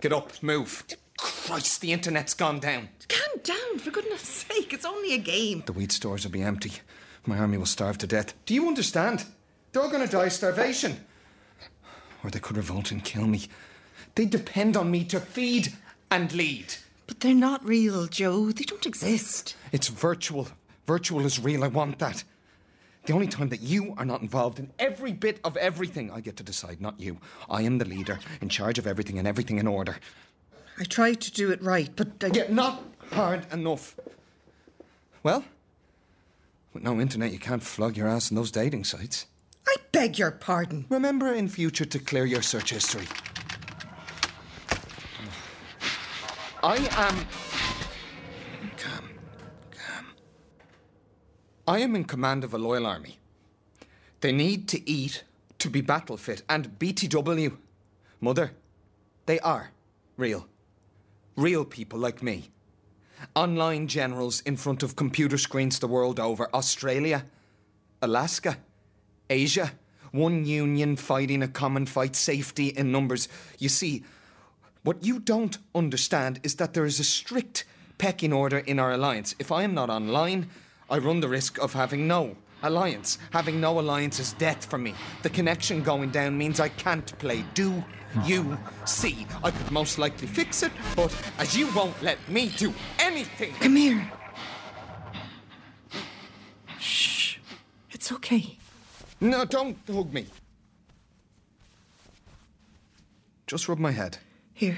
Get 0.02 0.14
up. 0.14 0.32
Move. 0.44 0.84
Christ, 1.18 1.82
the 1.82 1.94
internet's 1.94 2.34
gone 2.34 2.60
down. 2.60 2.90
Calm 3.08 3.40
down, 3.44 3.80
for 3.80 3.92
goodness 3.92 4.22
sake. 4.22 4.74
It's 4.74 4.86
only 4.86 5.14
a 5.14 5.18
game. 5.18 5.64
The 5.66 5.74
wheat 5.74 5.92
stores 5.92 6.26
will 6.26 6.32
be 6.32 6.42
empty. 6.42 6.74
My 7.26 7.38
army 7.40 7.58
will 7.58 7.66
starve 7.66 7.98
to 8.00 8.08
death. 8.08 8.34
Do 8.46 8.54
you 8.54 8.68
understand? 8.68 9.24
They're 9.72 9.82
all 9.82 9.90
going 9.90 10.06
to 10.06 10.12
die 10.12 10.26
of 10.26 10.34
starvation. 10.34 10.98
Or 12.24 12.30
they 12.30 12.40
could 12.40 12.58
revolt 12.58 12.92
and 12.92 13.04
kill 13.04 13.26
me. 13.26 13.44
They 14.16 14.26
depend 14.26 14.76
on 14.76 14.92
me 14.92 15.06
to 15.06 15.20
feed 15.20 15.74
and 16.12 16.32
lead. 16.34 16.76
But 17.14 17.20
they're 17.20 17.36
not 17.36 17.64
real, 17.64 18.08
Joe. 18.08 18.52
They 18.52 18.64
don't 18.64 18.88
exist. 18.88 19.56
It's 19.72 19.88
virtual. 19.88 20.48
Virtual 20.88 21.24
is 21.24 21.40
real. 21.40 21.64
I 21.64 21.68
want 21.68 22.00
that. 22.00 22.24
The 23.06 23.14
only 23.14 23.28
time 23.28 23.50
that 23.50 23.62
you 23.62 23.94
are 23.98 24.06
not 24.06 24.24
involved 24.24 24.58
in 24.58 24.72
every 24.80 25.12
bit 25.14 25.40
of 25.44 25.56
everything, 25.58 26.10
I 26.10 26.22
get 26.22 26.38
to 26.38 26.44
decide, 26.44 26.82
not 26.82 27.00
you. 27.00 27.20
I 27.52 27.62
am 27.62 27.78
the 27.78 27.86
leader, 27.86 28.18
in 28.42 28.50
charge 28.50 28.80
of 28.80 28.88
everything 28.88 29.20
and 29.20 29.28
everything 29.28 29.60
in 29.60 29.68
order. 29.68 29.98
I 30.80 30.86
tried 30.86 31.22
to 31.22 31.32
do 31.32 31.52
it 31.52 31.62
right, 31.62 31.92
but 31.96 32.08
I... 32.24 32.32
Yeah, 32.34 32.46
not 32.50 32.82
hard 33.12 33.46
enough. 33.54 33.96
Well, 35.22 35.46
with 36.74 36.82
no 36.82 37.00
internet, 37.00 37.32
you 37.32 37.38
can't 37.38 37.62
flog 37.62 37.96
your 37.96 38.08
ass 38.08 38.32
in 38.32 38.36
those 38.36 38.50
dating 38.50 38.86
sites. 38.86 39.28
I 39.68 39.76
beg 39.92 40.18
your 40.18 40.32
pardon. 40.32 40.88
Remember 40.90 41.32
in 41.32 41.48
future 41.48 41.86
to 41.86 42.00
clear 42.00 42.26
your 42.26 42.42
search 42.42 42.72
history. 42.72 43.06
I 46.64 46.78
am. 46.78 47.16
Calm. 48.78 49.10
Calm. 49.70 50.06
I 51.68 51.80
am 51.80 51.94
in 51.94 52.06
command 52.06 52.46
of 52.46 52.54
a 52.54 52.58
loyal 52.58 52.86
army. 52.86 53.20
They 54.22 54.32
need 54.32 54.70
to 54.70 54.90
eat 54.90 55.26
to 55.60 55.70
be 55.70 55.82
battle 55.82 56.16
fit. 56.16 56.42
And 56.48 56.80
BTW, 56.80 57.58
Mother, 58.22 58.54
they 59.26 59.42
are 59.42 59.72
real. 60.16 60.48
Real 61.36 61.66
people 61.66 62.00
like 62.00 62.24
me. 62.24 62.50
Online 63.36 63.88
generals 63.88 64.40
in 64.42 64.56
front 64.56 64.84
of 64.84 64.96
computer 64.96 65.38
screens 65.38 65.80
the 65.80 65.88
world 65.88 66.18
over. 66.18 66.48
Australia, 66.56 67.26
Alaska, 68.02 68.58
Asia. 69.30 69.74
One 70.12 70.46
union 70.46 70.96
fighting 70.96 71.44
a 71.44 71.48
common 71.50 71.88
fight, 71.88 72.16
safety 72.16 72.68
in 72.68 72.92
numbers. 72.92 73.28
You 73.58 73.68
see, 73.68 74.04
what 74.84 75.04
you 75.04 75.20
don't 75.20 75.58
understand 75.74 76.40
is 76.44 76.56
that 76.56 76.74
there 76.74 76.86
is 76.86 77.00
a 77.00 77.04
strict 77.04 77.66
pecking 77.98 78.34
order 78.34 78.58
in 78.60 78.80
our 78.80 78.92
alliance. 78.92 79.34
If 79.40 79.52
I 79.52 79.64
am 79.64 79.74
not 79.74 79.90
online, 79.90 80.50
I 80.90 80.98
run 80.98 81.22
the 81.22 81.30
risk 81.30 81.58
of 81.58 81.74
having 81.74 82.08
no 82.08 82.36
alliance. 82.62 83.18
Having 83.32 83.62
no 83.62 83.80
alliance 83.80 84.20
is 84.20 84.34
death 84.34 84.66
for 84.66 84.78
me. 84.78 84.94
The 85.22 85.30
connection 85.30 85.84
going 85.84 86.12
down 86.12 86.38
means 86.38 86.60
I 86.60 86.70
can't 86.70 87.18
play. 87.20 87.46
Do 87.54 87.84
you 88.26 88.58
see? 88.86 89.26
I 89.44 89.52
could 89.52 89.72
most 89.72 89.98
likely 89.98 90.28
fix 90.28 90.64
it, 90.64 90.72
but 90.96 91.16
as 91.40 91.56
you 91.58 91.74
won't 91.74 92.02
let 92.04 92.18
me 92.30 92.50
do 92.58 92.74
anything. 93.00 93.54
Come 93.62 93.76
here. 93.78 94.12
Shh. 96.78 97.38
It's 97.92 98.12
okay. 98.12 98.58
No, 99.22 99.46
don't 99.46 99.78
hug 99.88 100.14
me. 100.14 100.26
Just 103.48 103.70
rub 103.70 103.80
my 103.80 103.92
head. 103.92 104.18
Here. 104.54 104.78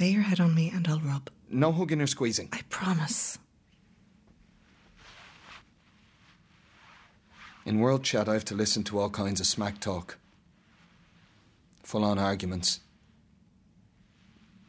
Lay 0.00 0.10
your 0.10 0.22
head 0.22 0.40
on 0.40 0.54
me 0.54 0.70
and 0.74 0.86
I'll 0.88 1.00
rub. 1.00 1.30
No 1.48 1.72
hugging 1.72 2.00
or 2.00 2.06
squeezing. 2.06 2.48
I 2.52 2.60
promise. 2.68 3.38
In 7.64 7.80
World 7.80 8.04
Chat, 8.04 8.28
I 8.28 8.34
have 8.34 8.44
to 8.46 8.54
listen 8.54 8.84
to 8.84 8.98
all 8.98 9.10
kinds 9.10 9.40
of 9.40 9.46
smack 9.46 9.80
talk. 9.80 10.18
Full 11.82 12.04
on 12.04 12.18
arguments. 12.18 12.80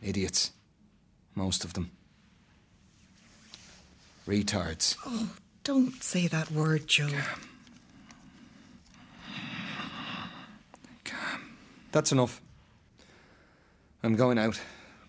Idiots. 0.01 0.51
Most 1.35 1.63
of 1.63 1.73
them. 1.73 1.91
Retards. 4.27 4.97
Oh, 5.05 5.29
don't 5.63 6.01
say 6.03 6.27
that 6.27 6.51
word, 6.51 6.87
Joe. 6.87 7.09
That's 11.91 12.11
enough. 12.11 12.41
I'm 14.07 14.15
going 14.15 14.39
out. 14.39 14.57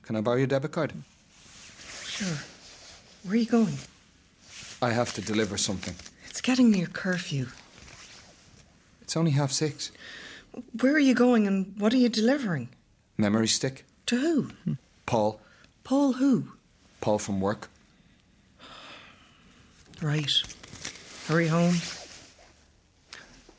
Can 0.03 0.17
I 0.17 0.21
borrow 0.21 0.39
your 0.39 0.49
debit 0.49 0.73
card? 0.73 0.93
Sure. 2.03 2.37
Where 3.23 3.35
are 3.35 3.37
you 3.37 3.47
going? 3.47 3.79
I 4.83 4.91
have 4.91 5.13
to 5.15 5.21
deliver 5.21 5.57
something. 5.57 5.95
It's 6.29 6.41
getting 6.41 6.73
near 6.73 6.87
curfew. 6.87 7.47
It's 9.01 9.17
only 9.17 9.31
half 9.31 9.53
six. 9.53 9.93
Where 10.81 10.95
are 10.95 10.99
you 10.99 11.15
going 11.15 11.47
and 11.47 11.75
what 11.79 11.93
are 11.93 11.97
you 11.97 12.09
delivering? 12.09 12.71
Memory 13.17 13.47
stick. 13.47 13.85
To 14.07 14.17
who? 14.17 14.51
Paul. 15.07 15.41
Paul 15.85 16.15
who? 16.15 16.55
Paul 17.01 17.21
from 17.21 17.41
work. 17.41 17.69
Right. 20.03 20.43
Hurry 21.29 21.47
home. 21.47 21.77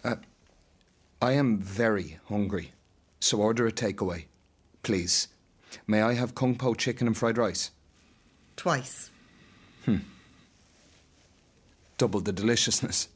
Uh, 0.04 0.15
I 1.21 1.32
am 1.32 1.60
very 1.60 2.19
hungry, 2.28 2.73
so 3.21 3.38
order 3.38 3.65
a 3.67 3.71
takeaway, 3.71 4.25
please. 4.84 5.28
May 5.88 6.02
I 6.02 6.13
have 6.13 6.36
kung 6.36 6.56
po 6.56 6.74
chicken 6.74 7.08
and 7.08 7.18
fried 7.18 7.38
rice? 7.38 7.72
Twice. 8.56 9.12
Hmm. 9.86 9.98
Double 11.98 12.22
the 12.22 12.32
deliciousness. 12.32 13.10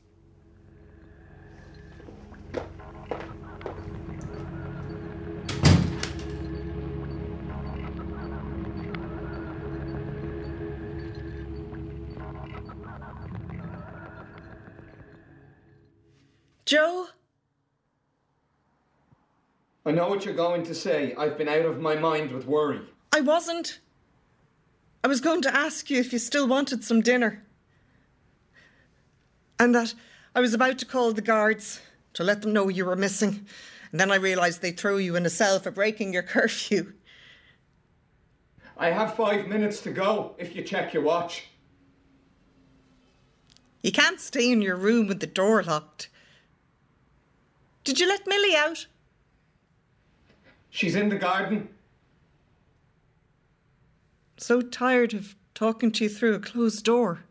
Joe? 16.66 17.08
I 19.86 19.92
know 19.92 20.08
what 20.08 20.24
you're 20.24 20.34
going 20.34 20.64
to 20.64 20.76
say. 20.76 21.14
I've 21.18 21.38
been 21.38 21.50
out 21.50 21.66
of 21.66 21.80
my 21.80 21.96
mind 21.96 22.32
with 22.32 22.48
worry. 22.48 22.82
I 23.12 23.22
wasn't. 23.22 23.80
I 25.04 25.08
was 25.08 25.20
going 25.20 25.42
to 25.42 25.54
ask 25.54 25.90
you 25.90 26.00
if 26.00 26.14
you 26.14 26.20
still 26.20 26.48
wanted 26.48 26.84
some 26.84 27.02
dinner. 27.02 27.44
And 29.60 29.76
that 29.76 29.94
I 30.34 30.40
was 30.40 30.54
about 30.54 30.78
to 30.80 30.86
call 30.86 31.12
the 31.12 31.22
guards 31.22 31.82
to 32.14 32.24
let 32.24 32.42
them 32.42 32.54
know 32.54 32.70
you 32.70 32.86
were 32.86 32.96
missing. 32.96 33.46
And 33.92 34.00
then 34.00 34.12
I 34.12 34.16
realised 34.16 34.62
they'd 34.62 34.80
throw 34.80 34.98
you 34.98 35.16
in 35.18 35.26
a 35.26 35.30
cell 35.30 35.60
for 35.60 35.72
breaking 35.72 36.14
your 36.14 36.24
curfew. 36.34 36.94
I 38.78 38.90
have 38.90 39.16
five 39.16 39.48
minutes 39.48 39.82
to 39.82 39.92
go 39.92 40.34
if 40.38 40.56
you 40.56 40.64
check 40.64 40.94
your 40.94 41.04
watch. 41.04 41.50
You 43.82 43.92
can't 43.92 44.20
stay 44.20 44.50
in 44.50 44.62
your 44.62 44.78
room 44.78 45.08
with 45.08 45.20
the 45.20 45.28
door 45.28 45.62
locked. 45.62 46.10
Did 47.84 48.00
you 48.00 48.08
let 48.08 48.26
Millie 48.26 48.56
out? 48.56 48.88
She's 50.74 50.96
in 50.96 51.10
the 51.10 51.18
garden. 51.18 51.70
So 54.38 54.60
tired 54.60 55.14
of 55.14 55.36
talking 55.54 55.92
to 55.92 56.06
you 56.06 56.10
through 56.10 56.34
a 56.34 56.40
closed 56.40 56.84
door. 56.84 57.26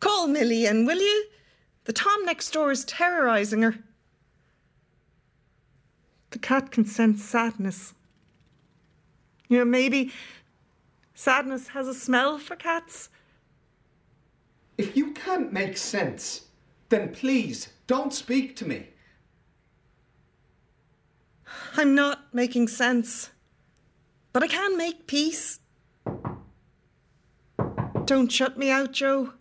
Call 0.00 0.26
Millie 0.26 0.66
in, 0.66 0.84
will 0.84 0.98
you? 0.98 1.24
The 1.84 1.94
Tom 1.94 2.22
next 2.26 2.50
door 2.50 2.70
is 2.70 2.84
terrorising 2.84 3.62
her. 3.62 3.76
The 6.32 6.38
cat 6.38 6.70
can 6.70 6.84
sense 6.84 7.24
sadness. 7.24 7.94
You 9.48 9.56
know, 9.56 9.64
maybe 9.64 10.12
sadness 11.14 11.68
has 11.68 11.88
a 11.88 11.94
smell 11.94 12.36
for 12.36 12.56
cats. 12.56 13.08
If 14.76 14.98
you 14.98 15.12
can't 15.12 15.50
make 15.50 15.78
sense, 15.78 16.42
then 16.90 17.08
please 17.14 17.70
don't 17.86 18.12
speak 18.12 18.54
to 18.56 18.68
me. 18.68 18.88
I'm 21.76 21.94
not 21.94 22.34
making 22.34 22.68
sense, 22.68 23.30
but 24.32 24.42
I 24.42 24.46
can 24.46 24.76
make 24.76 25.06
peace. 25.06 25.60
Don't 28.04 28.30
shut 28.30 28.58
me 28.58 28.70
out, 28.70 28.92
Joe. 28.92 29.32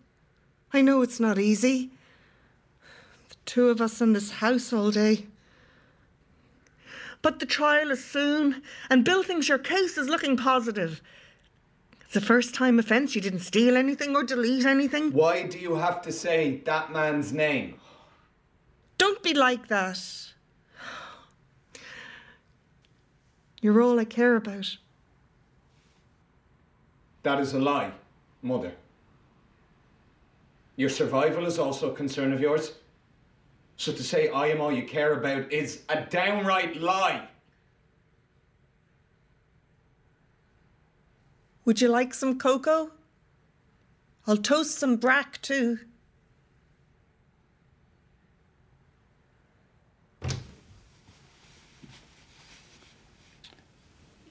I 0.72 0.82
know 0.82 1.02
it's 1.02 1.20
not 1.20 1.38
easy. 1.38 1.92
The 3.30 3.36
two 3.46 3.70
of 3.70 3.82
us 3.82 4.02
in 4.02 4.14
this 4.14 4.32
house 4.32 4.74
all 4.74 4.90
day. 4.92 5.28
But 7.22 7.40
the 7.40 7.46
trial 7.46 7.92
is 7.92 8.04
soon, 8.04 8.62
and 8.90 9.06
Bill 9.06 9.24
thinks 9.24 9.48
your 9.48 9.58
case 9.58 9.98
is 9.98 10.10
looking 10.10 10.36
positive. 10.36 11.02
It's 12.06 12.16
a 12.16 12.22
first 12.22 12.54
time 12.54 12.80
offence. 12.80 13.16
You 13.16 13.22
didn't 13.22 13.40
steal 13.40 13.76
anything 13.78 14.16
or 14.16 14.24
delete 14.24 14.66
anything. 14.66 15.12
Why 15.14 15.44
do 15.44 15.58
you 15.58 15.76
have 15.76 16.02
to 16.04 16.12
say 16.12 16.62
that 16.66 16.92
man's 16.92 17.32
name? 17.34 17.80
Don't 18.98 19.24
be 19.24 19.34
like 19.34 19.68
that. 19.68 20.00
You're 23.64 23.82
all 23.82 23.98
I 23.98 24.04
care 24.04 24.36
about. 24.36 24.76
That 27.24 27.40
is 27.40 27.54
a 27.54 27.60
lie, 27.60 27.94
Mother. 28.42 28.74
Your 30.76 30.90
survival 30.90 31.46
is 31.46 31.58
also 31.58 31.94
a 31.94 31.96
concern 31.96 32.34
of 32.34 32.42
yours. 32.42 32.74
So 33.78 33.94
to 33.94 34.04
say 34.04 34.28
I 34.28 34.48
am 34.48 34.60
all 34.60 34.74
you 34.74 34.84
care 34.84 35.14
about 35.14 35.50
is 35.50 35.84
a 35.88 36.02
downright 36.02 36.82
lie. 36.82 37.26
Would 41.64 41.80
you 41.80 41.88
like 41.88 42.14
some 42.14 42.38
cocoa? 42.38 42.92
I'll 44.28 44.36
toast 44.36 44.78
some 44.78 44.98
brack 44.98 45.42
too. 45.42 45.80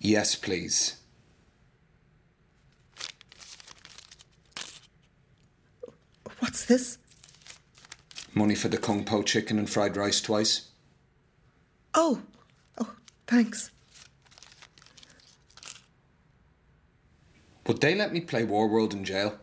Yes, 0.04 0.34
please. 0.34 0.96
What's 6.40 6.64
this? 6.64 6.98
Money 8.34 8.56
for 8.56 8.66
the 8.66 8.78
Kung 8.78 9.04
Po 9.04 9.22
chicken 9.22 9.60
and 9.60 9.70
fried 9.70 9.96
rice 9.96 10.20
twice. 10.20 10.70
Oh, 11.94 12.20
oh, 12.78 12.94
thanks. 13.28 13.70
Would 17.68 17.80
they 17.80 17.94
let 17.94 18.12
me 18.12 18.20
play 18.20 18.42
War 18.42 18.66
World 18.66 18.92
in 18.92 19.04
jail? 19.04 19.38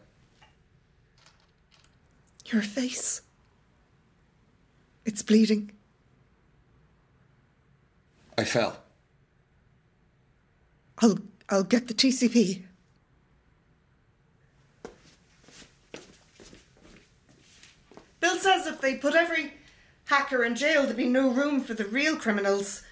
Your 2.48 2.64
face. 2.64 3.22
It's 5.06 5.22
bleeding. 5.22 5.72
I 8.38 8.44
fell. 8.44 8.84
I'll 11.02 11.20
I'll 11.50 11.64
get 11.64 11.88
the 11.88 11.94
TCP. 11.94 12.64
Bill 18.20 18.38
says 18.38 18.68
if 18.68 18.82
they 18.82 18.96
put 18.96 19.16
every 19.16 19.54
hacker 20.06 20.44
in 20.44 20.56
jail, 20.56 20.84
there'd 20.84 20.98
be 20.98 21.08
no 21.08 21.30
room 21.30 21.62
for 21.62 21.74
the 21.74 21.86
real 21.86 22.18
criminals. 22.18 22.84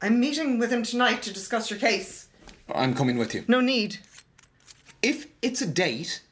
I'm 0.00 0.20
meeting 0.20 0.58
with 0.58 0.72
him 0.72 0.82
tonight 0.82 1.22
to 1.22 1.32
discuss 1.32 1.70
your 1.70 1.78
case. 1.78 2.28
I'm 2.72 2.94
coming 2.94 3.18
with 3.18 3.34
you. 3.34 3.44
No 3.48 3.60
need. 3.60 3.98
If 5.02 5.26
it's 5.42 5.62
a 5.62 5.66
date, 5.66 6.22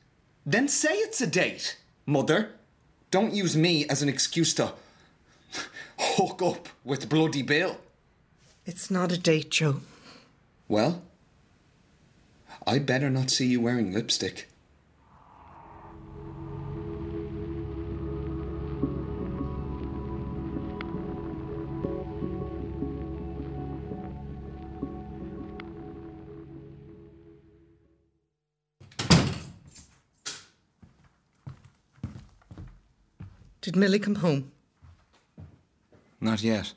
then 0.47 0.69
say 0.69 0.95
it's 0.95 1.21
a 1.21 1.27
date, 1.27 1.79
Mother. 2.07 2.51
Don't 3.11 3.35
use 3.35 3.57
me 3.57 3.87
as 3.89 4.03
an 4.03 4.09
excuse 4.09 4.53
to 4.55 4.73
hook 5.99 6.43
up 6.43 6.69
with 6.85 7.09
bloody 7.09 7.43
Bill. 7.43 7.79
It's 8.67 8.91
not 8.91 9.13
a 9.13 9.19
date, 9.19 9.51
Joe. 9.51 9.81
Well, 10.69 11.03
I 12.67 12.79
better 12.79 13.11
not 13.11 13.31
see 13.31 13.47
you 13.47 13.61
wearing 13.61 13.93
lipstick. 13.93 14.49
Did 33.61 33.77
Millie 33.77 33.99
come 33.99 34.17
home? 34.17 34.53
Not 36.21 36.43
yet. 36.43 36.75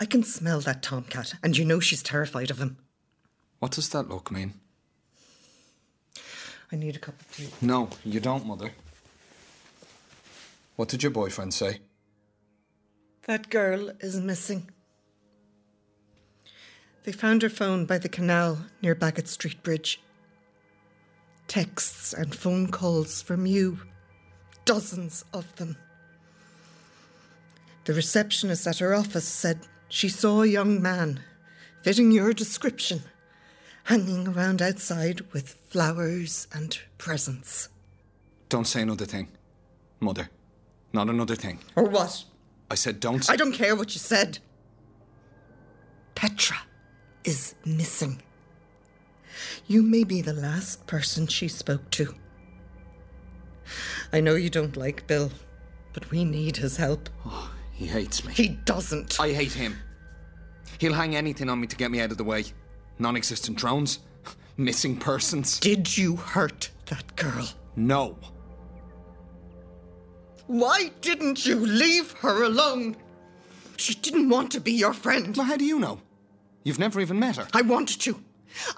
I 0.00 0.06
can 0.06 0.22
smell 0.22 0.60
that 0.60 0.82
tomcat, 0.82 1.34
and 1.42 1.56
you 1.56 1.64
know 1.64 1.78
she's 1.78 2.02
terrified 2.02 2.50
of 2.50 2.58
him. 2.58 2.78
What 3.62 3.70
does 3.70 3.90
that 3.90 4.08
look 4.08 4.32
mean? 4.32 4.54
I 6.72 6.74
need 6.74 6.96
a 6.96 6.98
cup 6.98 7.20
of 7.20 7.32
tea. 7.32 7.46
No, 7.60 7.90
you 8.04 8.18
don't, 8.18 8.44
Mother. 8.44 8.72
What 10.74 10.88
did 10.88 11.04
your 11.04 11.12
boyfriend 11.12 11.54
say? 11.54 11.78
That 13.28 13.50
girl 13.50 13.92
is 14.00 14.18
missing. 14.18 14.68
They 17.04 17.12
found 17.12 17.42
her 17.42 17.48
phone 17.48 17.86
by 17.86 17.98
the 17.98 18.08
canal 18.08 18.66
near 18.82 18.96
Baggot 18.96 19.28
Street 19.28 19.62
Bridge. 19.62 20.00
Texts 21.46 22.12
and 22.12 22.34
phone 22.34 22.66
calls 22.66 23.22
from 23.22 23.46
you. 23.46 23.78
Dozens 24.64 25.24
of 25.32 25.54
them. 25.54 25.76
The 27.84 27.94
receptionist 27.94 28.66
at 28.66 28.78
her 28.78 28.92
office 28.92 29.28
said 29.28 29.60
she 29.88 30.08
saw 30.08 30.42
a 30.42 30.48
young 30.48 30.82
man, 30.82 31.20
fitting 31.82 32.10
your 32.10 32.32
description, 32.32 33.02
hanging 33.84 34.28
around 34.28 34.62
outside 34.62 35.20
with 35.32 35.58
flowers 35.68 36.46
and 36.52 36.78
presents. 36.98 37.68
Don't 38.48 38.66
say 38.66 38.82
another 38.82 39.06
thing. 39.06 39.28
Mother. 40.00 40.28
Not 40.92 41.08
another 41.08 41.36
thing. 41.36 41.58
Or 41.74 41.84
what? 41.84 42.24
I 42.70 42.74
said 42.74 43.00
don't. 43.00 43.28
I 43.30 43.36
don't 43.36 43.52
care 43.52 43.74
what 43.74 43.94
you 43.94 43.98
said. 43.98 44.38
Petra 46.14 46.56
is 47.24 47.54
missing. 47.64 48.22
You 49.66 49.82
may 49.82 50.04
be 50.04 50.20
the 50.20 50.32
last 50.34 50.86
person 50.86 51.26
she 51.26 51.48
spoke 51.48 51.90
to. 51.92 52.14
I 54.12 54.20
know 54.20 54.34
you 54.34 54.50
don't 54.50 54.76
like 54.76 55.06
Bill, 55.06 55.30
but 55.92 56.10
we 56.10 56.24
need 56.24 56.58
his 56.58 56.76
help. 56.76 57.08
Oh, 57.24 57.50
He 57.72 57.86
hates 57.86 58.24
me. 58.24 58.34
He 58.34 58.48
doesn't. 58.48 59.18
I 59.18 59.32
hate 59.32 59.52
him. 59.52 59.78
He'll 60.78 60.92
hang 60.92 61.16
anything 61.16 61.48
on 61.48 61.60
me 61.60 61.66
to 61.68 61.76
get 61.76 61.90
me 61.90 62.00
out 62.00 62.10
of 62.10 62.18
the 62.18 62.24
way. 62.24 62.44
Non 63.02 63.16
existent 63.16 63.58
drones. 63.58 63.98
Missing 64.56 64.98
persons. 64.98 65.58
Did 65.58 65.96
you 65.98 66.14
hurt 66.14 66.70
that 66.86 67.16
girl? 67.16 67.48
No. 67.74 68.16
Why 70.46 70.92
didn't 71.00 71.44
you 71.44 71.56
leave 71.56 72.12
her 72.12 72.44
alone? 72.44 72.96
She 73.76 73.94
didn't 73.94 74.28
want 74.28 74.52
to 74.52 74.60
be 74.60 74.70
your 74.70 74.92
friend. 74.92 75.36
Well, 75.36 75.46
how 75.46 75.56
do 75.56 75.64
you 75.64 75.80
know? 75.80 76.00
You've 76.62 76.78
never 76.78 77.00
even 77.00 77.18
met 77.18 77.38
her. 77.38 77.48
I 77.52 77.62
wanted 77.62 78.00
to. 78.02 78.22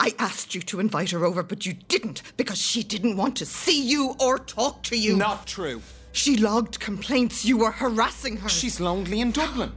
I 0.00 0.14
asked 0.18 0.54
you 0.54 0.62
to 0.62 0.80
invite 0.80 1.10
her 1.10 1.26
over, 1.26 1.42
but 1.42 1.66
you 1.66 1.74
didn't 1.74 2.22
because 2.38 2.58
she 2.58 2.82
didn't 2.82 3.18
want 3.18 3.36
to 3.36 3.44
see 3.44 3.82
you 3.82 4.14
or 4.20 4.38
talk 4.38 4.84
to 4.84 4.96
you. 4.96 5.16
Not 5.16 5.46
true. 5.46 5.82
She 6.12 6.38
logged 6.38 6.80
complaints 6.80 7.44
you 7.44 7.58
were 7.58 7.72
harassing 7.72 8.38
her. 8.38 8.48
She's 8.48 8.80
lonely 8.80 9.20
in 9.20 9.32
Dublin. 9.32 9.72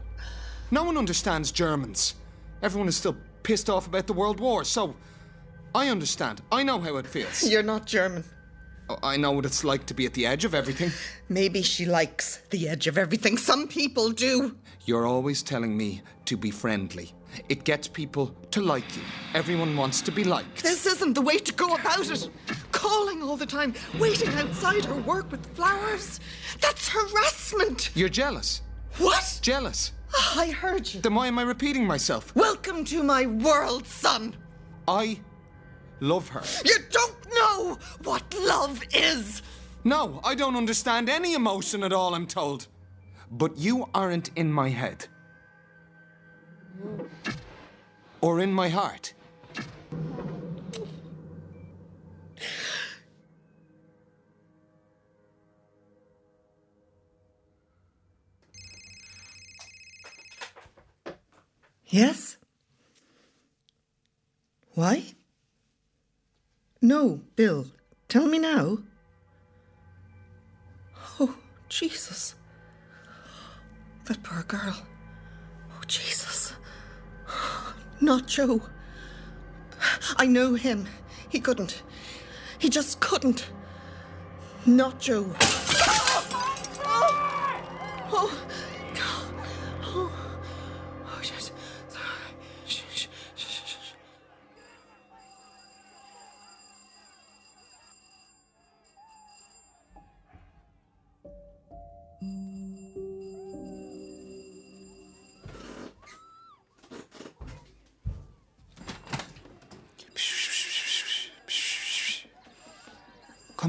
No 0.72 0.86
one 0.86 0.98
understands 0.98 1.52
Germans. 1.52 2.16
Everyone 2.62 2.88
is 2.88 2.96
still 2.96 3.18
pissed 3.44 3.70
off 3.70 3.88
about 3.88 4.08
the 4.08 4.14
World 4.14 4.40
War, 4.40 4.64
so 4.64 4.96
I 5.74 5.90
understand. 5.90 6.42
I 6.52 6.64
know 6.64 6.80
how 6.80 6.98
it 6.98 7.08
feels. 7.08 7.44
You're 7.50 7.64
not 7.64 7.86
German. 7.86 8.24
Oh, 8.90 8.98
I 9.04 9.18
know 9.18 9.32
what 9.32 9.46
it's 9.46 9.64
like 9.64 9.86
to 9.88 9.94
be 9.94 10.06
at 10.06 10.14
the 10.14 10.26
edge 10.26 10.46
of 10.46 10.56
everything. 10.56 10.92
Maybe 11.30 11.62
she 11.62 11.86
likes 11.86 12.38
the 12.52 12.70
edge 12.70 12.88
of 12.88 12.98
everything. 12.98 13.38
Some 13.38 13.68
people 13.68 14.12
do. 14.12 14.56
You're 14.86 15.06
always 15.06 15.44
telling 15.44 15.76
me 15.76 16.02
to 16.26 16.38
be 16.38 16.52
friendly. 16.52 17.14
It 17.50 17.66
gets 17.66 17.88
people 17.88 18.34
to 18.52 18.62
like 18.62 18.96
you. 18.96 19.04
Everyone 19.34 19.76
wants 19.76 20.02
to 20.04 20.12
be 20.12 20.24
liked. 20.24 20.64
This 20.64 20.86
isn't 20.86 21.14
the 21.14 21.22
way 21.22 21.38
to 21.38 21.54
go 21.54 21.76
about 21.76 22.10
it. 22.10 22.30
Calling 22.72 23.22
all 23.22 23.36
the 23.36 23.46
time, 23.46 23.74
waiting 24.00 24.34
outside 24.36 24.86
her 24.86 24.96
work 24.96 25.30
with 25.30 25.46
flowers. 25.56 26.20
That's 26.62 26.88
harassment. 26.88 27.92
You're 27.94 28.10
jealous. 28.10 28.62
What? 28.98 29.40
Jealous. 29.42 29.92
Ah, 30.16 30.40
I 30.42 30.52
heard 30.52 30.94
you. 30.94 31.02
Then 31.02 31.16
why 31.16 31.28
am 31.28 31.40
I 31.40 31.44
repeating 31.44 31.86
myself? 31.86 32.36
Welcome 32.36 32.84
to 32.86 33.04
my 33.04 33.26
world, 33.26 33.86
son. 33.86 34.36
I 34.88 35.20
love 36.00 36.30
her. 36.30 36.44
You 36.66 36.78
don't 36.92 37.34
know 37.34 37.78
what 38.04 38.24
love 38.34 38.84
is. 38.94 39.42
No, 39.84 40.20
I 40.24 40.36
don't 40.36 40.56
understand 40.56 41.10
any 41.10 41.34
emotion 41.34 41.84
at 41.84 41.94
all, 41.94 42.14
I'm 42.14 42.28
told. 42.28 42.68
But 43.32 43.58
you 43.58 43.90
aren't 43.94 44.32
in 44.36 44.52
my 44.52 44.70
head. 44.70 45.08
Or 48.22 48.40
in 48.40 48.52
my 48.54 48.70
heart. 48.70 49.14
Yes? 61.90 62.38
Why? 64.74 65.04
No, 66.82 67.22
Bill. 67.36 67.68
Tell 68.10 68.28
me 68.28 68.40
now. 68.40 68.80
Oh, 71.20 71.36
Jesus. 71.70 72.36
That 74.06 74.22
poor 74.24 74.44
girl. 74.44 74.84
Oh, 75.72 75.82
Jesus. 75.88 76.54
Not 78.02 78.28
Joe. 78.28 78.62
I 80.18 80.28
know 80.28 80.54
him. 80.54 80.88
He 81.30 81.40
couldn't. 81.40 81.82
He 82.60 82.70
just 82.70 83.00
couldn't. 83.00 83.50
Not 84.66 85.00
Joe. 85.00 85.34
Oh! 88.10 88.32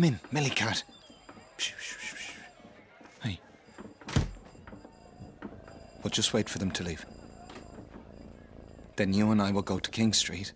In, 0.09 0.19
Millie 0.33 0.51
Cat. 0.51 0.83
Hey. 3.23 3.39
But 6.03 6.13
just 6.13 6.33
wait 6.33 6.49
for 6.49 6.59
them 6.59 6.71
to 6.73 6.83
leave. 6.83 7.05
Then 8.97 9.13
you 9.13 9.31
and 9.31 9.41
I 9.41 9.53
will 9.53 9.63
go 9.63 9.79
to 9.79 9.91
King 9.91 10.13
Street. 10.13 10.53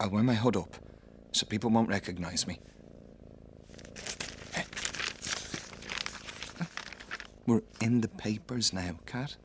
I'll 0.00 0.10
wear 0.10 0.22
my 0.22 0.34
hood 0.34 0.56
up 0.56 0.76
so 1.32 1.46
people 1.46 1.70
won't 1.70 1.88
recognize 1.88 2.46
me. 2.46 2.60
We're 7.46 7.62
in 7.80 8.00
the 8.00 8.08
papers 8.08 8.72
now, 8.72 8.96
Cat. 9.06 9.36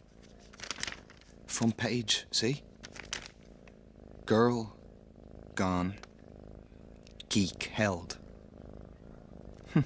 Front 1.47 1.77
page, 1.77 2.25
see? 2.31 2.61
Girl 4.25 4.75
gone. 5.55 5.95
Geek 7.35 7.63
held. 7.73 8.17
Hm. 9.73 9.83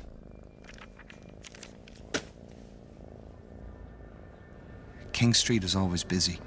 King 5.14 5.34
Street 5.34 5.64
is 5.64 5.76
always 5.76 6.04
busy, 6.04 6.40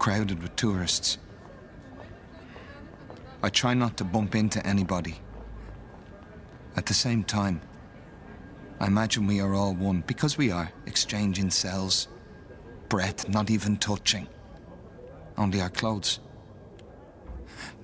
crowded 0.00 0.42
with 0.42 0.56
tourists. 0.56 1.18
I 3.44 3.48
try 3.50 3.74
not 3.74 3.96
to 3.98 4.04
bump 4.04 4.34
into 4.34 4.66
anybody. 4.66 5.20
At 6.74 6.86
the 6.86 6.94
same 6.94 7.22
time, 7.22 7.60
I 8.80 8.88
imagine 8.88 9.28
we 9.28 9.40
are 9.40 9.54
all 9.54 9.74
one 9.74 10.02
because 10.04 10.36
we 10.36 10.50
are, 10.50 10.72
exchanging 10.86 11.50
cells, 11.50 12.08
breath, 12.88 13.28
not 13.28 13.52
even 13.52 13.76
touching. 13.76 14.26
Only 15.38 15.60
our 15.60 15.70
clothes. 15.70 16.18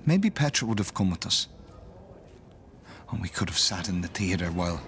Maybe 0.05 0.29
Petra 0.29 0.67
would 0.67 0.79
have 0.79 0.93
come 0.93 1.11
with 1.11 1.25
us. 1.25 1.47
And 3.11 3.21
we 3.21 3.29
could 3.29 3.49
have 3.49 3.57
sat 3.57 3.89
in 3.89 4.01
the 4.01 4.07
theatre 4.07 4.51
while 4.51 4.81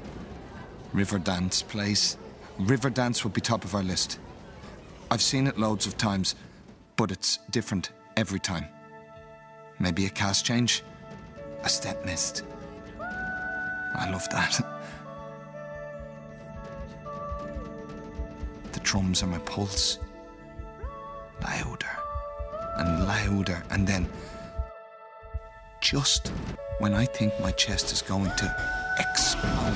Riverdance 0.93 1.65
plays. 1.67 2.17
Riverdance 2.59 3.23
would 3.23 3.33
be 3.33 3.41
top 3.41 3.63
of 3.63 3.75
our 3.75 3.83
list. 3.83 4.19
I've 5.11 5.21
seen 5.21 5.47
it 5.47 5.57
loads 5.57 5.87
of 5.87 5.97
times, 5.97 6.35
but 6.95 7.11
it's 7.11 7.39
different 7.49 7.91
every 8.17 8.39
time. 8.39 8.65
Maybe 9.79 10.05
a 10.05 10.09
cast 10.09 10.45
change, 10.45 10.83
a 11.63 11.69
step 11.69 12.05
missed. 12.05 12.43
I 12.99 14.09
love 14.11 14.27
that. 14.29 14.59
The 18.71 18.79
drums 18.81 19.23
are 19.23 19.27
my 19.27 19.39
pulse. 19.39 19.97
Louder 21.41 21.97
and 22.77 23.07
louder, 23.07 23.63
and 23.71 23.85
then 23.85 24.07
just 25.81 26.29
when 26.79 26.93
I 26.93 27.05
think 27.05 27.37
my 27.39 27.51
chest 27.51 27.91
is 27.91 28.01
going 28.01 28.31
to 28.31 28.55
explode, 28.99 29.75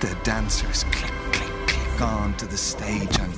the 0.00 0.16
dancers 0.24 0.84
click, 0.84 1.12
click, 1.32 1.68
click 1.68 2.02
on 2.02 2.36
to 2.38 2.46
the 2.46 2.56
stage 2.56 3.18
and 3.18 3.34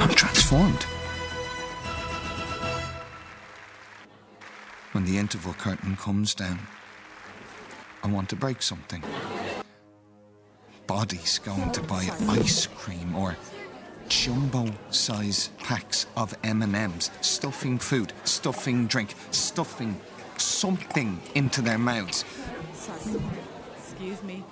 I'm 0.00 0.08
transformed. 0.10 0.82
When 4.92 5.04
the 5.04 5.18
interval 5.18 5.54
curtain 5.54 5.96
comes 5.96 6.34
down, 6.34 6.58
I 8.02 8.08
want 8.08 8.28
to 8.30 8.36
break 8.36 8.62
something. 8.62 9.02
Bodies 10.86 11.38
going 11.38 11.72
to 11.72 11.82
buy 11.82 12.08
ice 12.28 12.66
cream 12.66 13.16
or 13.16 13.36
jumbo 14.08 14.66
size 14.90 15.50
packs 15.58 16.06
of 16.16 16.34
M&Ms, 16.44 17.10
stuffing 17.20 17.78
food, 17.78 18.12
stuffing 18.24 18.86
drink, 18.86 19.14
stuffing 19.30 20.00
something 20.36 21.20
into 21.34 21.62
their 21.62 21.78
mouths, 21.78 22.24
Sorry. 22.74 23.20
Excuse 23.76 24.22
me. 24.22 24.44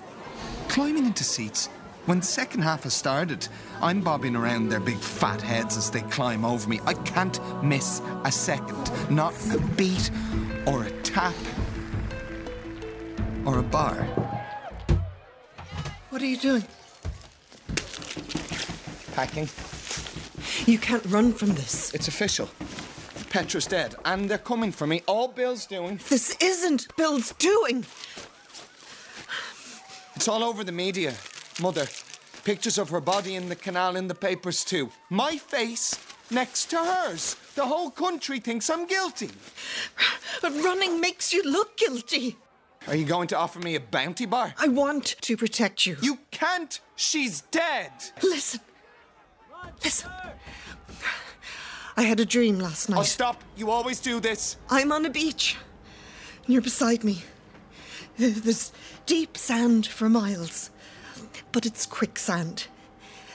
climbing 0.69 1.07
into 1.07 1.25
seats. 1.25 1.69
When 2.07 2.19
the 2.19 2.27
second 2.27 2.63
half 2.63 2.83
has 2.83 2.95
started, 2.95 3.47
I'm 3.81 4.01
bobbing 4.01 4.35
around 4.35 4.69
their 4.71 4.81
big 4.81 4.99
fat 4.99 5.41
heads 5.41 5.77
as 5.77 5.89
they 5.91 6.01
climb 6.03 6.45
over 6.45 6.69
me. 6.69 6.81
I 6.85 6.95
can't 6.95 7.39
miss 7.63 8.03
a 8.25 8.33
second. 8.33 8.91
Not 9.09 9.35
a 9.55 9.59
beat 9.77 10.11
or 10.67 10.83
a 10.85 10.91
tap 11.03 11.35
or 13.47 13.59
a 13.59 13.63
bar. 13.63 14.03
What 16.11 16.21
are 16.23 16.27
you 16.27 16.37
doing? 16.37 16.65
Packing. 19.13 19.49
You 20.67 20.79
can't 20.79 21.05
run 21.07 21.33
from 21.33 21.51
this. 21.51 21.93
It's 21.95 22.09
official. 22.09 22.49
Petra's 23.31 23.67
dead, 23.67 23.95
and 24.05 24.29
they're 24.29 24.39
coming 24.39 24.73
for 24.73 24.87
me. 24.87 25.03
All 25.07 25.29
Bill's 25.29 25.67
doing. 25.67 26.01
This 26.09 26.37
isn't 26.41 26.95
Bill's 26.97 27.33
doing. 27.39 27.87
It's 30.17 30.29
all 30.29 30.43
over 30.45 30.65
the 30.65 30.73
media. 30.73 31.15
Mother, 31.61 31.87
pictures 32.45 32.79
of 32.79 32.91
her 32.91 33.01
body 33.01 33.35
in 33.35 33.49
the 33.49 33.57
canal 33.57 33.97
in 33.97 34.09
the 34.09 34.15
papers 34.15 34.65
too. 34.65 34.91
My 35.09 35.37
face 35.37 35.99
next 36.31 36.67
to 36.71 36.79
hers. 36.79 37.37
The 37.55 37.67
whole 37.67 37.91
country 37.91 38.41
thinks 38.41 38.71
I'm 38.71 38.87
guilty. 38.87 39.31
But 40.41 40.53
running 40.63 41.01
makes 41.01 41.33
you 41.33 41.43
look 41.43 41.77
guilty. 41.77 42.37
Are 42.89 42.97
you 42.97 43.05
going 43.05 43.29
to 43.29 43.39
offer 43.39 43.61
me 43.61 43.77
a 43.77 43.81
bounty 43.81 44.27
bar? 44.27 44.55
I 44.59 44.69
want 44.69 45.17
to 45.21 45.37
protect 45.37 45.87
you. 45.87 45.97
You 46.03 46.19
can't. 46.31 46.81
She's 46.97 47.43
dead. 47.51 47.93
Listen. 48.23 48.61
Listen. 49.85 50.11
I 51.97 52.03
had 52.03 52.21
a 52.21 52.25
dream 52.25 52.59
last 52.59 52.89
night. 52.89 52.99
Oh, 52.99 53.03
stop. 53.03 53.43
You 53.57 53.71
always 53.71 54.01
do 54.01 54.21
this. 54.21 54.57
I'm 54.71 54.93
on 54.93 55.05
a 55.05 55.11
beach. 55.11 55.57
And 56.45 56.55
you're 56.55 56.63
beside 56.63 57.05
me. 57.05 57.23
There's 58.17 58.73
deep 59.07 59.37
sand 59.37 59.87
for 59.87 60.09
miles, 60.09 60.71
but 61.51 61.67
it's 61.67 61.87
quicksand. 61.87 62.67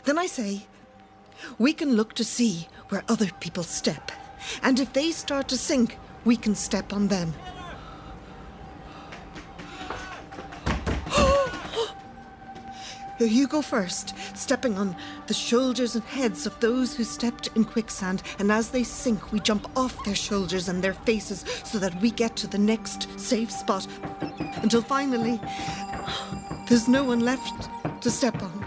Then 0.06 0.18
I 0.18 0.28
say, 0.28 0.66
we 1.58 1.74
can 1.74 1.94
look 1.94 2.14
to 2.14 2.24
see 2.24 2.68
where 2.90 3.04
other 3.10 3.30
people 3.40 3.64
step. 3.64 4.12
And 4.64 4.80
if 4.80 4.94
they 4.94 5.12
start 5.12 5.48
to 5.50 5.58
sink, 5.58 5.98
we 6.26 6.38
can 6.38 6.56
step 6.56 6.94
on 6.94 7.08
them. 7.08 7.34
You 13.20 13.48
go 13.48 13.62
first, 13.62 14.14
stepping 14.36 14.78
on 14.78 14.96
the 15.26 15.34
shoulders 15.34 15.96
and 15.96 16.04
heads 16.04 16.46
of 16.46 16.60
those 16.60 16.96
who 16.96 17.04
stepped 17.04 17.50
in 17.56 17.66
quicksand, 17.66 18.22
and 18.38 18.52
as 18.52 18.70
they 18.70 18.84
sink, 18.84 19.32
we 19.32 19.40
jump 19.40 19.70
off 19.76 20.04
their 20.06 20.16
shoulders 20.16 20.70
and 20.70 20.84
their 20.84 20.94
faces 20.94 21.44
so 21.64 21.80
that 21.80 22.00
we 22.00 22.12
get 22.12 22.36
to 22.38 22.48
the 22.48 22.58
next 22.58 23.20
safe 23.20 23.52
spot. 23.52 23.88
Until 24.62 24.82
finally, 24.82 25.40
there's 26.68 26.88
no 26.88 27.04
one 27.04 27.22
left 27.22 27.70
to 28.02 28.12
step 28.12 28.42
on. 28.42 28.66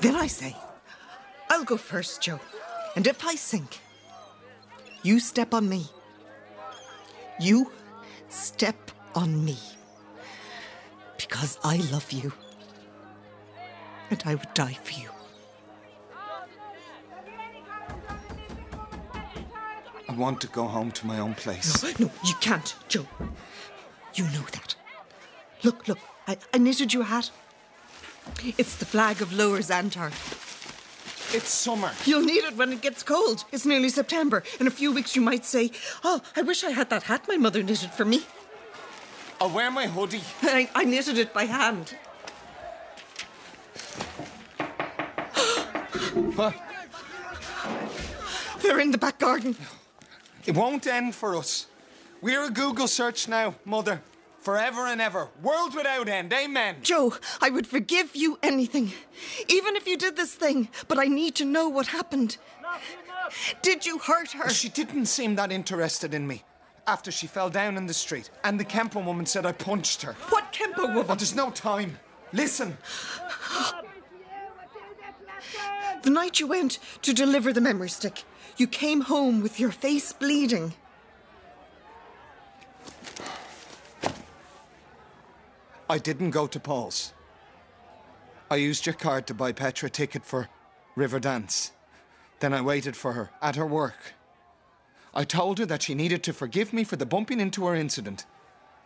Then 0.00 0.16
I 0.16 0.26
say, 0.26 0.56
I'll 1.50 1.64
go 1.64 1.76
first, 1.76 2.22
Joe. 2.22 2.40
And 2.96 3.06
if 3.06 3.24
I 3.24 3.36
sink, 3.36 3.78
you 5.02 5.20
step 5.20 5.54
on 5.54 5.68
me. 5.68 5.86
You 7.40 7.72
step 8.28 8.90
on 9.14 9.44
me. 9.44 9.56
Because 11.16 11.58
I 11.64 11.78
love 11.90 12.12
you. 12.12 12.32
And 14.10 14.22
I 14.26 14.34
would 14.34 14.52
die 14.52 14.76
for 14.82 15.00
you. 15.00 15.08
I 20.08 20.12
want 20.12 20.40
to 20.42 20.48
go 20.48 20.64
home 20.64 20.90
to 20.92 21.06
my 21.06 21.18
own 21.18 21.34
place. 21.34 21.82
No, 21.82 21.90
no 22.06 22.12
you 22.24 22.34
can't, 22.40 22.74
Joe. 22.88 23.06
You 24.14 24.24
know 24.24 24.44
that. 24.52 24.74
Look, 25.62 25.88
look, 25.88 25.98
I, 26.28 26.36
I 26.52 26.58
knitted 26.58 26.92
you 26.92 27.00
a 27.00 27.04
hat. 27.04 27.30
It's 28.58 28.76
the 28.76 28.84
flag 28.84 29.22
of 29.22 29.32
Lower 29.32 29.60
Xantar. 29.60 30.12
It's 31.32 31.48
summer. 31.50 31.92
You'll 32.04 32.24
need 32.24 32.42
it 32.44 32.56
when 32.56 32.72
it 32.72 32.80
gets 32.80 33.04
cold. 33.04 33.44
It's 33.52 33.64
nearly 33.64 33.88
September. 33.88 34.42
In 34.58 34.66
a 34.66 34.70
few 34.70 34.92
weeks, 34.92 35.14
you 35.14 35.22
might 35.22 35.44
say, 35.44 35.70
Oh, 36.02 36.20
I 36.34 36.42
wish 36.42 36.64
I 36.64 36.70
had 36.70 36.90
that 36.90 37.04
hat 37.04 37.26
my 37.28 37.36
mother 37.36 37.62
knitted 37.62 37.92
for 37.92 38.04
me. 38.04 38.24
I'll 39.40 39.50
wear 39.50 39.70
my 39.70 39.86
hoodie. 39.86 40.22
I, 40.42 40.68
I 40.74 40.84
knitted 40.84 41.18
it 41.18 41.32
by 41.32 41.44
hand. 41.44 41.96
What? 46.34 46.54
They're 48.60 48.80
in 48.80 48.90
the 48.90 48.98
back 48.98 49.18
garden. 49.18 49.56
It 50.46 50.56
won't 50.56 50.86
end 50.86 51.14
for 51.14 51.36
us. 51.36 51.66
We're 52.20 52.44
a 52.44 52.50
Google 52.50 52.88
search 52.88 53.28
now, 53.28 53.54
Mother. 53.64 54.02
Forever 54.40 54.86
and 54.86 55.00
ever. 55.00 55.28
World 55.42 55.74
without 55.74 56.08
end. 56.08 56.32
Amen. 56.32 56.76
Joe, 56.82 57.14
I 57.40 57.50
would 57.50 57.66
forgive 57.66 58.16
you 58.16 58.38
anything, 58.42 58.92
even 59.48 59.76
if 59.76 59.86
you 59.86 59.96
did 59.98 60.16
this 60.16 60.34
thing, 60.34 60.68
but 60.88 60.98
I 60.98 61.04
need 61.04 61.34
to 61.36 61.44
know 61.44 61.68
what 61.68 61.88
happened. 61.88 62.38
Did 63.62 63.84
you 63.86 63.98
hurt 63.98 64.32
her? 64.32 64.48
She 64.48 64.68
didn't 64.70 65.06
seem 65.06 65.34
that 65.36 65.52
interested 65.52 66.14
in 66.14 66.26
me 66.26 66.42
after 66.86 67.12
she 67.12 67.26
fell 67.26 67.50
down 67.50 67.76
in 67.76 67.86
the 67.86 67.94
street, 67.94 68.30
and 68.42 68.58
the 68.58 68.64
Kemper 68.64 68.98
woman 69.00 69.26
said 69.26 69.44
I 69.46 69.52
punched 69.52 70.02
her. 70.02 70.14
What 70.30 70.50
Kemper 70.52 70.82
Oh, 70.82 70.94
woman? 70.94 71.18
there's 71.18 71.34
no 71.34 71.50
time. 71.50 71.98
Listen. 72.32 72.76
The 76.02 76.10
night 76.10 76.40
you 76.40 76.46
went 76.46 76.78
to 77.02 77.12
deliver 77.12 77.52
the 77.52 77.60
memory 77.60 77.90
stick, 77.90 78.24
you 78.56 78.66
came 78.66 79.02
home 79.02 79.42
with 79.42 79.60
your 79.60 79.70
face 79.70 80.12
bleeding. 80.14 80.72
I 85.90 85.98
didn't 85.98 86.30
go 86.30 86.46
to 86.46 86.60
Paul's. 86.60 87.12
I 88.48 88.54
used 88.54 88.86
your 88.86 88.94
card 88.94 89.26
to 89.26 89.34
buy 89.34 89.50
Petra 89.50 89.88
a 89.88 89.90
ticket 89.90 90.24
for 90.24 90.48
Riverdance. 90.96 91.72
Then 92.38 92.54
I 92.54 92.60
waited 92.60 92.96
for 92.96 93.14
her 93.14 93.30
at 93.42 93.56
her 93.56 93.66
work. 93.66 94.14
I 95.12 95.24
told 95.24 95.58
her 95.58 95.66
that 95.66 95.82
she 95.82 95.96
needed 95.96 96.22
to 96.22 96.32
forgive 96.32 96.72
me 96.72 96.84
for 96.84 96.94
the 96.94 97.06
bumping 97.06 97.40
into 97.40 97.66
her 97.66 97.74
incident. 97.74 98.24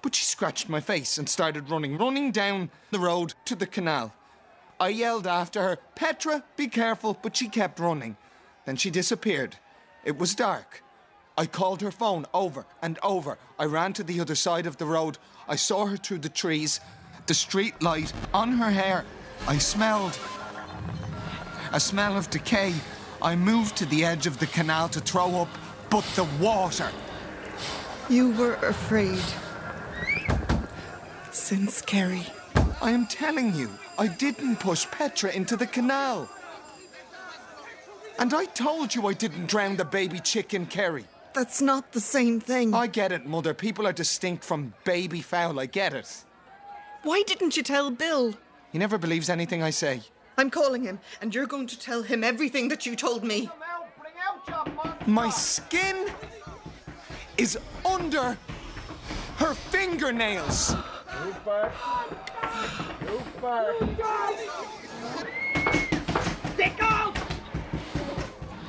But 0.00 0.14
she 0.14 0.24
scratched 0.24 0.70
my 0.70 0.80
face 0.80 1.18
and 1.18 1.28
started 1.28 1.68
running, 1.68 1.98
running 1.98 2.32
down 2.32 2.70
the 2.90 2.98
road 2.98 3.34
to 3.44 3.54
the 3.54 3.66
canal. 3.66 4.14
I 4.80 4.88
yelled 4.88 5.26
after 5.26 5.60
her, 5.60 5.78
Petra, 5.94 6.42
be 6.56 6.68
careful, 6.68 7.18
but 7.20 7.36
she 7.36 7.48
kept 7.48 7.80
running. 7.80 8.16
Then 8.64 8.76
she 8.76 8.88
disappeared. 8.88 9.56
It 10.06 10.16
was 10.16 10.34
dark. 10.34 10.82
I 11.36 11.46
called 11.46 11.80
her 11.80 11.90
phone 11.90 12.26
over 12.32 12.64
and 12.80 12.98
over. 13.02 13.38
I 13.58 13.64
ran 13.64 13.92
to 13.94 14.04
the 14.04 14.20
other 14.20 14.36
side 14.36 14.66
of 14.66 14.76
the 14.76 14.86
road. 14.86 15.18
I 15.48 15.56
saw 15.56 15.86
her 15.86 15.96
through 15.96 16.18
the 16.18 16.28
trees, 16.28 16.80
the 17.26 17.34
street 17.34 17.82
light 17.82 18.12
on 18.32 18.52
her 18.52 18.70
hair. 18.70 19.04
I 19.46 19.58
smelled 19.58 20.18
a 21.72 21.80
smell 21.80 22.16
of 22.16 22.30
decay. 22.30 22.74
I 23.20 23.34
moved 23.34 23.76
to 23.78 23.86
the 23.86 24.04
edge 24.04 24.26
of 24.26 24.38
the 24.38 24.46
canal 24.46 24.88
to 24.90 25.00
throw 25.00 25.42
up, 25.42 25.48
but 25.90 26.04
the 26.14 26.24
water. 26.40 26.88
You 28.08 28.30
were 28.32 28.54
afraid. 28.56 29.22
Since 31.32 31.82
Kerry. 31.82 32.22
I 32.80 32.90
am 32.90 33.06
telling 33.06 33.54
you, 33.54 33.70
I 33.98 34.08
didn't 34.08 34.56
push 34.60 34.86
Petra 34.90 35.32
into 35.32 35.56
the 35.56 35.66
canal. 35.66 36.28
And 38.18 38.32
I 38.32 38.44
told 38.44 38.94
you 38.94 39.06
I 39.06 39.14
didn't 39.14 39.46
drown 39.46 39.76
the 39.76 39.84
baby 39.84 40.20
chicken, 40.20 40.66
Kerry. 40.66 41.06
That's 41.32 41.60
not 41.60 41.92
the 41.92 42.00
same 42.00 42.40
thing. 42.40 42.74
I 42.74 42.86
get 42.86 43.10
it, 43.10 43.26
Mother. 43.26 43.54
People 43.54 43.86
are 43.86 43.92
distinct 43.92 44.44
from 44.44 44.74
baby 44.84 45.20
fowl. 45.20 45.58
I 45.58 45.66
get 45.66 45.92
it. 45.92 46.24
Why 47.04 47.22
didn't 47.22 47.56
you 47.56 47.62
tell 47.62 47.90
Bill? 47.90 48.34
He 48.72 48.78
never 48.78 48.96
believes 48.98 49.28
anything 49.28 49.62
I 49.62 49.70
say. 49.70 50.00
I'm 50.38 50.50
calling 50.50 50.82
him, 50.82 50.98
and 51.20 51.34
you're 51.34 51.46
going 51.46 51.66
to 51.68 51.78
tell 51.78 52.02
him 52.02 52.24
everything 52.24 52.68
that 52.68 52.86
you 52.86 52.96
told 52.96 53.22
me. 53.22 53.50
My 55.06 55.28
skin 55.28 56.08
is 57.36 57.58
under 57.84 58.38
her 59.36 59.54
fingernails. 59.54 60.74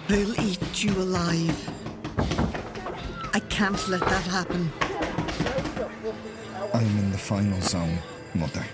They'll 0.08 0.42
eat 0.42 0.84
you 0.84 0.92
alive. 0.92 1.70
I 3.34 3.40
can't 3.50 3.88
let 3.88 4.02
that 4.02 4.26
happen. 4.28 4.72
I'm 6.74 6.98
in 6.98 7.12
the 7.12 7.18
final 7.18 7.60
zone, 7.62 7.98
Mother. 8.36 8.66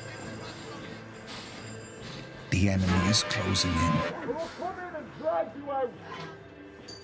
The 2.49 2.70
enemy 2.70 3.09
is 3.09 3.24
closing 3.24 3.72
in. 3.72 3.93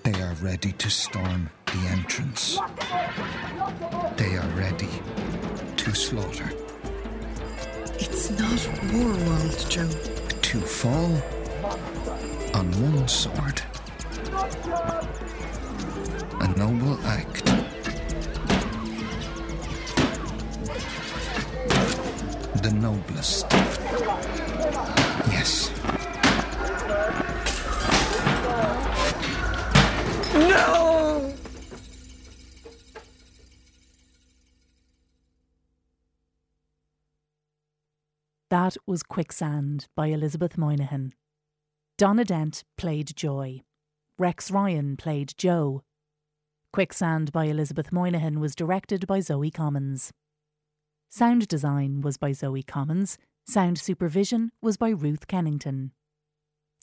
They 0.03 0.19
are 0.23 0.33
ready 0.41 0.71
to 0.71 0.89
storm 0.89 1.51
the 1.67 1.87
entrance. 1.89 2.57
They 4.17 4.35
are 4.37 4.49
ready 4.55 4.89
to 5.75 5.93
slaughter. 5.93 6.49
It's 7.99 8.31
not 8.31 8.67
war 8.91 9.13
world, 9.27 9.65
Joe. 9.69 9.89
To 10.41 10.59
fall 10.59 11.13
on 12.55 12.71
one 12.81 13.07
sword. 13.07 13.61
A 16.41 16.47
noble 16.57 16.99
act. 17.05 17.66
The 22.63 22.71
noblest. 22.71 23.45
Yes. 25.31 25.71
No! 30.33 31.33
That 38.49 38.75
was 38.87 39.03
Quicksand 39.03 39.87
by 39.95 40.07
Elizabeth 40.07 40.57
Moynihan. 40.57 41.13
Donna 41.97 42.25
Dent 42.25 42.63
played 42.75 43.15
Joy. 43.15 43.61
Rex 44.17 44.49
Ryan 44.49 44.97
played 44.97 45.33
Joe. 45.37 45.83
Quicksand 46.73 47.31
by 47.31 47.45
Elizabeth 47.45 47.91
Moynihan 47.91 48.39
was 48.39 48.55
directed 48.55 49.05
by 49.05 49.19
Zoe 49.19 49.51
Commons. 49.51 50.11
Sound 51.09 51.47
design 51.47 52.01
was 52.01 52.17
by 52.17 52.33
Zoe 52.33 52.63
Commons. 52.63 53.17
Sound 53.47 53.79
supervision 53.79 54.51
was 54.61 54.75
by 54.75 54.89
Ruth 54.89 55.25
Kennington. 55.25 55.91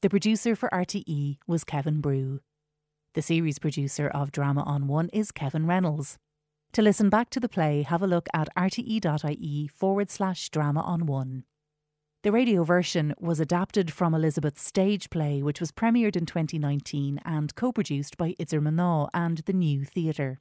The 0.01 0.09
producer 0.09 0.57
for 0.57 0.71
RTE 0.71 1.37
was 1.47 1.63
Kevin 1.63 2.01
Brew. 2.01 2.41
The 3.13 3.21
series 3.21 3.59
producer 3.59 4.09
of 4.09 4.33
Drama 4.33 4.63
on 4.63 4.89
One 4.89 5.11
is 5.11 5.31
Kevin 5.31 5.67
Reynolds. 5.67 6.17
To 6.73 6.81
listen 6.81 7.11
back 7.11 7.29
to 7.31 7.39
the 7.39 7.51
play, 7.51 7.83
have 7.83 8.03
a 8.03 8.07
look 8.07 8.27
at 8.33 8.49
rte.ie 8.57 9.69
forward 9.69 10.11
slash 10.11 10.49
drama 10.49 10.81
on 10.81 11.05
one. 11.05 11.45
The 12.23 12.33
radio 12.33 12.65
version 12.65 13.15
was 13.21 13.39
adapted 13.39 13.93
from 13.93 14.15
Elizabeth's 14.15 14.65
stage 14.65 15.11
play, 15.11 15.43
which 15.43 15.61
was 15.61 15.71
premiered 15.71 16.17
in 16.17 16.25
2019 16.25 17.21
and 17.27 17.55
co 17.55 17.73
produced 17.73 18.17
by 18.17 18.35
Itzer 18.41 18.63
Manaw 18.63 19.11
and 19.13 19.39
the 19.39 19.53
New 19.53 19.85
Theatre. 19.85 20.41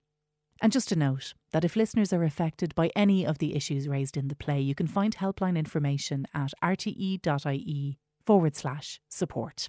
And 0.63 0.71
just 0.71 0.93
a 0.93 0.95
note 0.95 1.33
that 1.51 1.65
if 1.65 1.75
listeners 1.75 2.13
are 2.13 2.23
affected 2.23 2.73
by 2.73 2.89
any 2.95 3.27
of 3.27 3.39
the 3.39 3.53
issues 3.53 3.89
raised 3.89 4.15
in 4.15 4.29
the 4.29 4.35
play, 4.35 4.61
you 4.61 4.73
can 4.73 4.87
find 4.87 5.17
helpline 5.17 5.57
information 5.57 6.25
at 6.33 6.53
rte.ie 6.63 7.99
forward 8.25 8.55
slash 8.55 9.01
support. 9.09 9.67